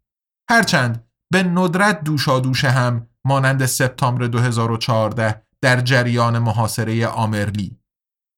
[0.51, 1.06] هرچند
[1.37, 7.79] به ندرت دوشا دوش هم مانند سپتامبر 2014 در جریان محاصره آمرلی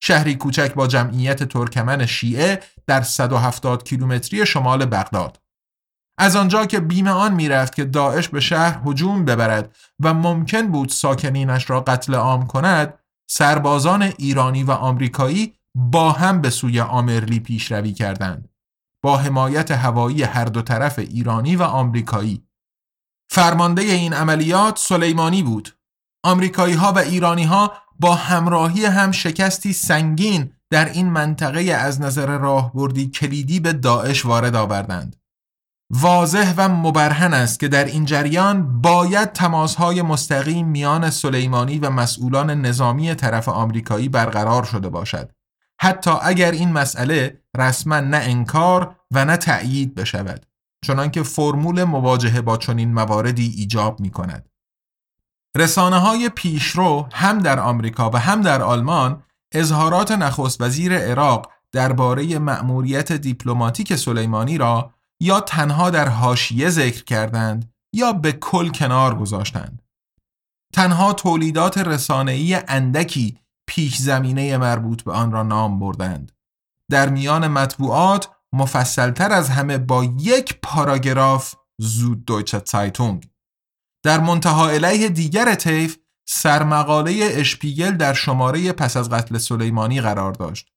[0.02, 5.40] شهری کوچک با جمعیت ترکمن شیعه در 170 کیلومتری شمال بغداد.
[6.18, 10.88] از آنجا که بیم آن می‌رفت که داعش به شهر هجوم ببرد و ممکن بود
[10.88, 12.94] ساکنینش را قتل عام کند
[13.30, 18.48] سربازان ایرانی و آمریکایی با هم به سوی آمرلی پیشروی کردند.
[19.02, 22.47] با حمایت هوایی هر دو طرف ایرانی و آمریکایی
[23.28, 25.74] فرمانده این عملیات سلیمانی بود.
[26.24, 32.38] آمریکایی ها و ایرانی ها با همراهی هم شکستی سنگین در این منطقه از نظر
[32.38, 35.16] راهبردی کلیدی به داعش وارد آوردند.
[35.90, 42.50] واضح و مبرهن است که در این جریان باید تماسهای مستقیم میان سلیمانی و مسئولان
[42.50, 45.30] نظامی طرف آمریکایی برقرار شده باشد
[45.80, 50.46] حتی اگر این مسئله رسما نه انکار و نه تأیید بشود
[50.84, 54.48] چنانکه فرمول مواجهه با چنین مواردی ایجاب می کند.
[55.56, 59.22] رسانه های پیشرو هم در آمریکا و هم در آلمان
[59.52, 67.72] اظهارات نخست وزیر عراق درباره مأموریت دیپلماتیک سلیمانی را یا تنها در حاشیه ذکر کردند
[67.92, 69.82] یا به کل کنار گذاشتند.
[70.72, 76.32] تنها تولیدات رسانه‌ای اندکی پیش زمینه مربوط به آن را نام بردند.
[76.90, 83.28] در میان مطبوعات مفصلتر از همه با یک پاراگراف زود دویچه سایتونگ
[84.04, 90.68] در منتها علیه دیگر طیف سرمقاله اشپیگل در شماره پس از قتل سلیمانی قرار داشت.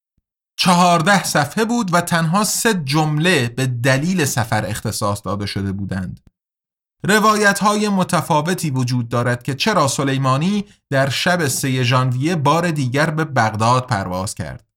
[0.60, 6.20] چهارده صفحه بود و تنها سه جمله به دلیل سفر اختصاص داده شده بودند.
[7.04, 13.26] روایت های متفاوتی وجود دارد که چرا سلیمانی در شب سه ژانویه بار دیگر به
[13.26, 14.68] بغداد پرواز کرد.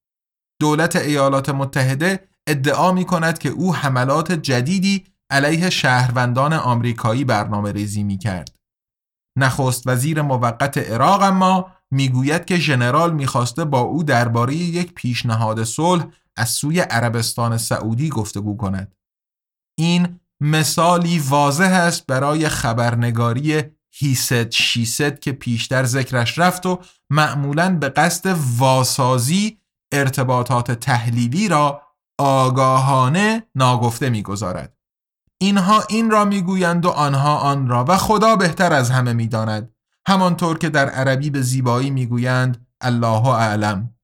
[0.61, 8.03] دولت ایالات متحده ادعا می کند که او حملات جدیدی علیه شهروندان آمریکایی برنامه ریزی
[8.03, 8.57] می کرد.
[9.39, 16.07] نخست وزیر موقت عراق اما می‌گوید که ژنرال می‌خواسته با او درباره یک پیشنهاد صلح
[16.37, 18.95] از سوی عربستان سعودی گفتگو کند.
[19.79, 26.81] این مثالی واضح است برای خبرنگاری هیست شیست که پیشتر ذکرش رفت و
[27.11, 29.59] معمولا به قصد واسازی
[29.93, 31.83] ارتباطات تحلیلی را
[32.19, 34.77] آگاهانه ناگفته می‌گذارد.
[35.41, 39.75] اینها این را می‌گویند و آنها آن را و خدا بهتر از همه می‌داند.
[40.09, 43.95] همانطور که در عربی به زیبایی می‌گویند الله اعلم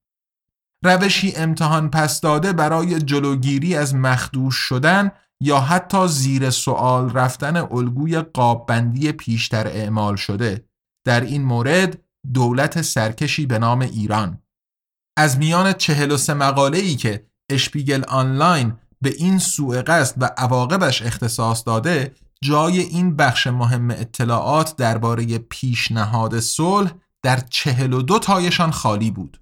[0.84, 5.10] روشی امتحان پس داده برای جلوگیری از مخدوش شدن
[5.42, 10.64] یا حتی زیر سوال رفتن الگوی قاببندی پیشتر اعمال شده.
[11.06, 11.98] در این مورد
[12.34, 14.42] دولت سرکشی به نام ایران.
[15.18, 21.62] از میان 43 مقاله ای که اشپیگل آنلاین به این سوء قصد و عواقبش اختصاص
[21.66, 26.92] داده جای این بخش مهم اطلاعات درباره پیشنهاد صلح
[27.22, 29.40] در 42 تایشان خالی بود.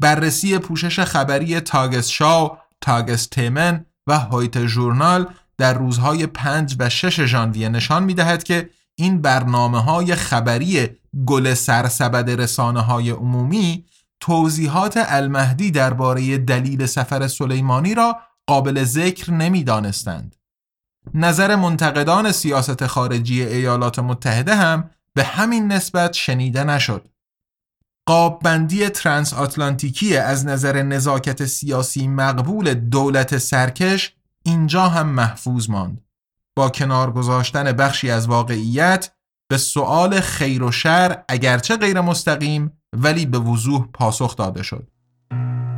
[0.00, 5.26] بررسی پوشش خبری تاگس شاو، تاگس تیمن و هایت ژورنال
[5.58, 10.88] در روزهای 5 و 6 ژانویه نشان می دهد که این برنامه های خبری
[11.26, 13.84] گل سرسبد رسانه های عمومی
[14.22, 20.36] توضیحات المهدی درباره دلیل سفر سلیمانی را قابل ذکر نمی دانستند.
[21.14, 27.08] نظر منتقدان سیاست خارجی ایالات متحده هم به همین نسبت شنیده نشد.
[28.06, 36.04] قاببندی ترانس آتلانتیکی از نظر نزاکت سیاسی مقبول دولت سرکش اینجا هم محفوظ ماند.
[36.56, 39.10] با کنار گذاشتن بخشی از واقعیت
[39.48, 44.88] به سؤال خیر و شر اگرچه غیر مستقیم ولی به وضوح پاسخ داده شد.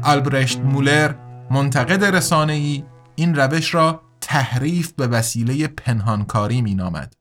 [0.02, 1.14] آلبرشت مولر
[1.50, 2.84] منتقد رسانه‌ای
[3.16, 7.14] این روش را تحریف به وسیله پنهانکاری مینامد.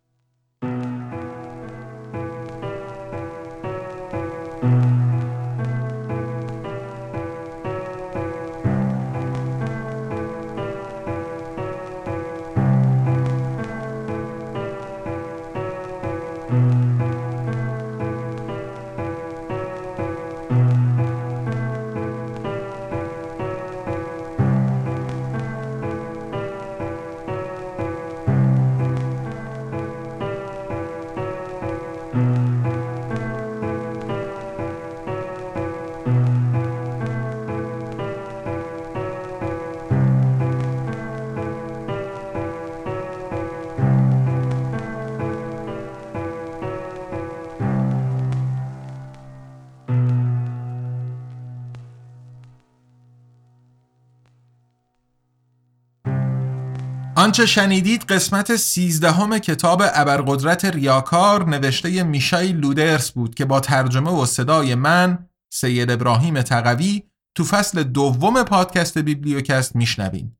[57.23, 64.25] آنچه شنیدید قسمت سیزدهم کتاب ابرقدرت ریاکار نوشته میشائل لودرس بود که با ترجمه و
[64.25, 67.03] صدای من سید ابراهیم تقوی
[67.35, 70.37] تو فصل دوم پادکست بیبلیوکست میشنوین.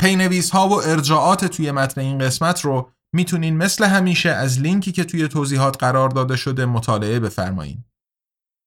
[0.00, 5.04] پی‌نویس ها و ارجاعات توی متن این قسمت رو می‌تونین مثل همیشه از لینکی که
[5.04, 7.84] توی توضیحات قرار داده شده مطالعه بفرمایین.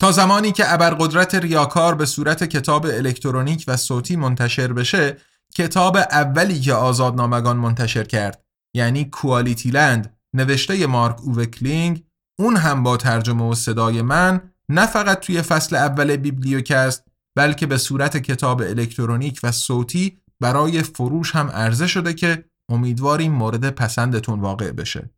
[0.02, 5.18] تا زمانی که ابرقدرت ریاکار به صورت کتاب الکترونیک و صوتی منتشر بشه
[5.58, 8.44] کتاب اولی که آزادنامگان منتشر کرد
[8.76, 12.04] یعنی QualityLand نوشته مارک اووه کلینگ
[12.40, 17.78] اون هم با ترجمه و صدای من نه فقط توی فصل اول بیبلیوکست بلکه به
[17.78, 24.72] صورت کتاب الکترونیک و صوتی برای فروش هم عرضه شده که امیدواریم مورد پسندتون واقع
[24.72, 25.10] بشه.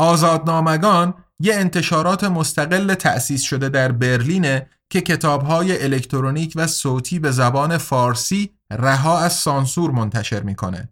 [0.00, 7.78] آزادنامگان یه انتشارات مستقل تأسیس شده در برلینه که کتابهای الکترونیک و صوتی به زبان
[7.78, 10.88] فارسی رها از سانسور منتشر می‌کنه.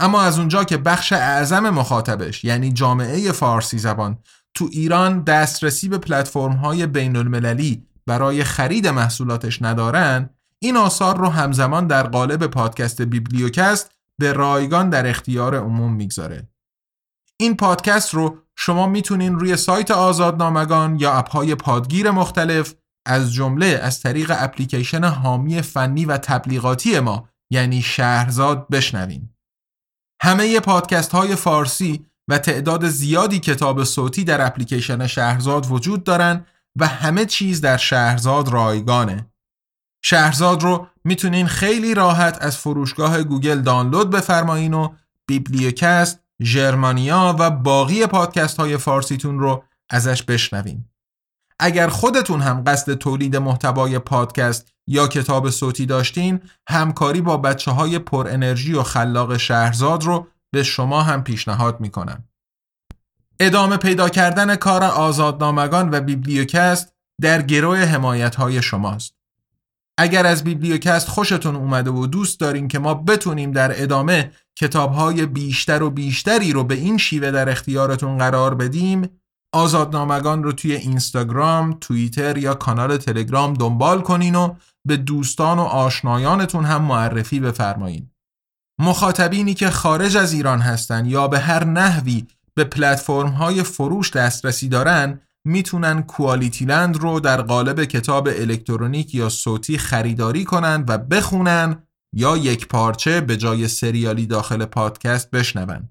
[0.00, 4.18] اما از اونجا که بخش اعظم مخاطبش یعنی جامعه فارسی زبان
[4.54, 11.28] تو ایران دسترسی به پلتفرم های بین المللی برای خرید محصولاتش ندارن این آثار رو
[11.28, 16.48] همزمان در قالب پادکست بیبلیوکست به رایگان در اختیار عموم می‌گذاره.
[17.36, 22.74] این پادکست رو شما می‌تونین روی سایت آزادنامگان یا اپهای پادگیر مختلف
[23.06, 29.28] از جمله از طریق اپلیکیشن حامی فنی و تبلیغاتی ما یعنی شهرزاد بشنوین.
[30.22, 36.46] همه پادکست های فارسی و تعداد زیادی کتاب صوتی در اپلیکیشن شهرزاد وجود دارن
[36.76, 39.26] و همه چیز در شهرزاد رایگانه.
[40.04, 44.88] شهرزاد رو می‌تونین خیلی راحت از فروشگاه گوگل دانلود بفرمایین و
[45.26, 50.84] بیبلیوکست، ژرمانیا و باقی پادکست های فارسیتون رو ازش بشنوین.
[51.58, 57.98] اگر خودتون هم قصد تولید محتوای پادکست یا کتاب صوتی داشتین همکاری با بچه های
[57.98, 62.24] پر انرژی و خلاق شهرزاد رو به شما هم پیشنهاد می‌کنم.
[63.40, 69.14] ادامه پیدا کردن کار آزادنامگان و بیبلیوکست در گروه حمایت های شماست.
[69.98, 75.82] اگر از بیبلیوکست خوشتون اومده و دوست دارین که ما بتونیم در ادامه کتابهای بیشتر
[75.82, 79.21] و بیشتری رو به این شیوه در اختیارتون قرار بدیم
[79.52, 84.54] آزادنامگان رو توی اینستاگرام، توییتر یا کانال تلگرام دنبال کنین و
[84.88, 88.10] به دوستان و آشنایانتون هم معرفی بفرمایین.
[88.80, 94.68] مخاطبینی که خارج از ایران هستن یا به هر نحوی به پلتفرم های فروش دسترسی
[94.68, 101.82] دارن می‌تونن کوالیتی لند رو در قالب کتاب الکترونیک یا صوتی خریداری کنن و بخونن
[102.16, 105.88] یا یک پارچه به جای سریالی داخل پادکست بشنون.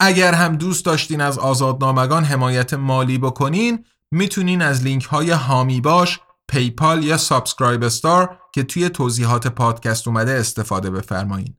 [0.00, 6.20] اگر هم دوست داشتین از آزادنامگان حمایت مالی بکنین می‌تونین از لینک های حامی باش،
[6.48, 11.56] PayPal یا SubscribeStar که توی توضیحات پادکست اومده استفاده بفرمایین.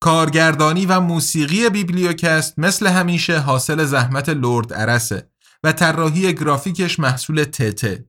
[0.00, 5.30] کارگردانی و موسیقی بیبلیوکست مثل همیشه حاصل زحمت لورد ارسه
[5.64, 8.04] و طراحی گرافیکش محصول تته.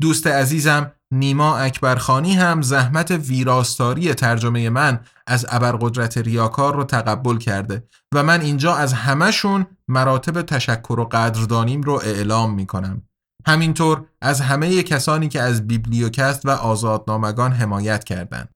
[0.00, 7.88] دوست عزیزم نیما اکبرخانی هم زحمت ویراستاری ترجمه من از ابرقدرت ریاکار رو تقبل کرده
[8.14, 13.02] و من اینجا از همهشون مراتب تشکر و قدردانیم رو اعلام می کنم.
[13.46, 18.48] همینطور از همه کسانی که از بیبلیوکست و آزادنامگان حمایت کردند.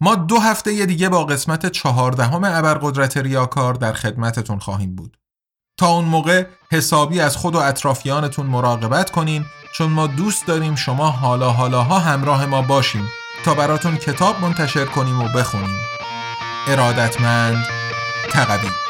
[0.00, 5.16] ما دو هفته دیگه با قسمت چهاردهم ابرقدرت ریاکار در خدمتتون خواهیم بود.
[5.78, 11.10] تا اون موقع حسابی از خود و اطرافیانتون مراقبت کنین چون ما دوست داریم شما
[11.10, 13.08] حالا حالاها همراه ما باشیم
[13.44, 15.80] تا براتون کتاب منتشر کنیم و بخونیم.
[16.68, 17.66] ارادتمند
[18.30, 18.83] تقوی.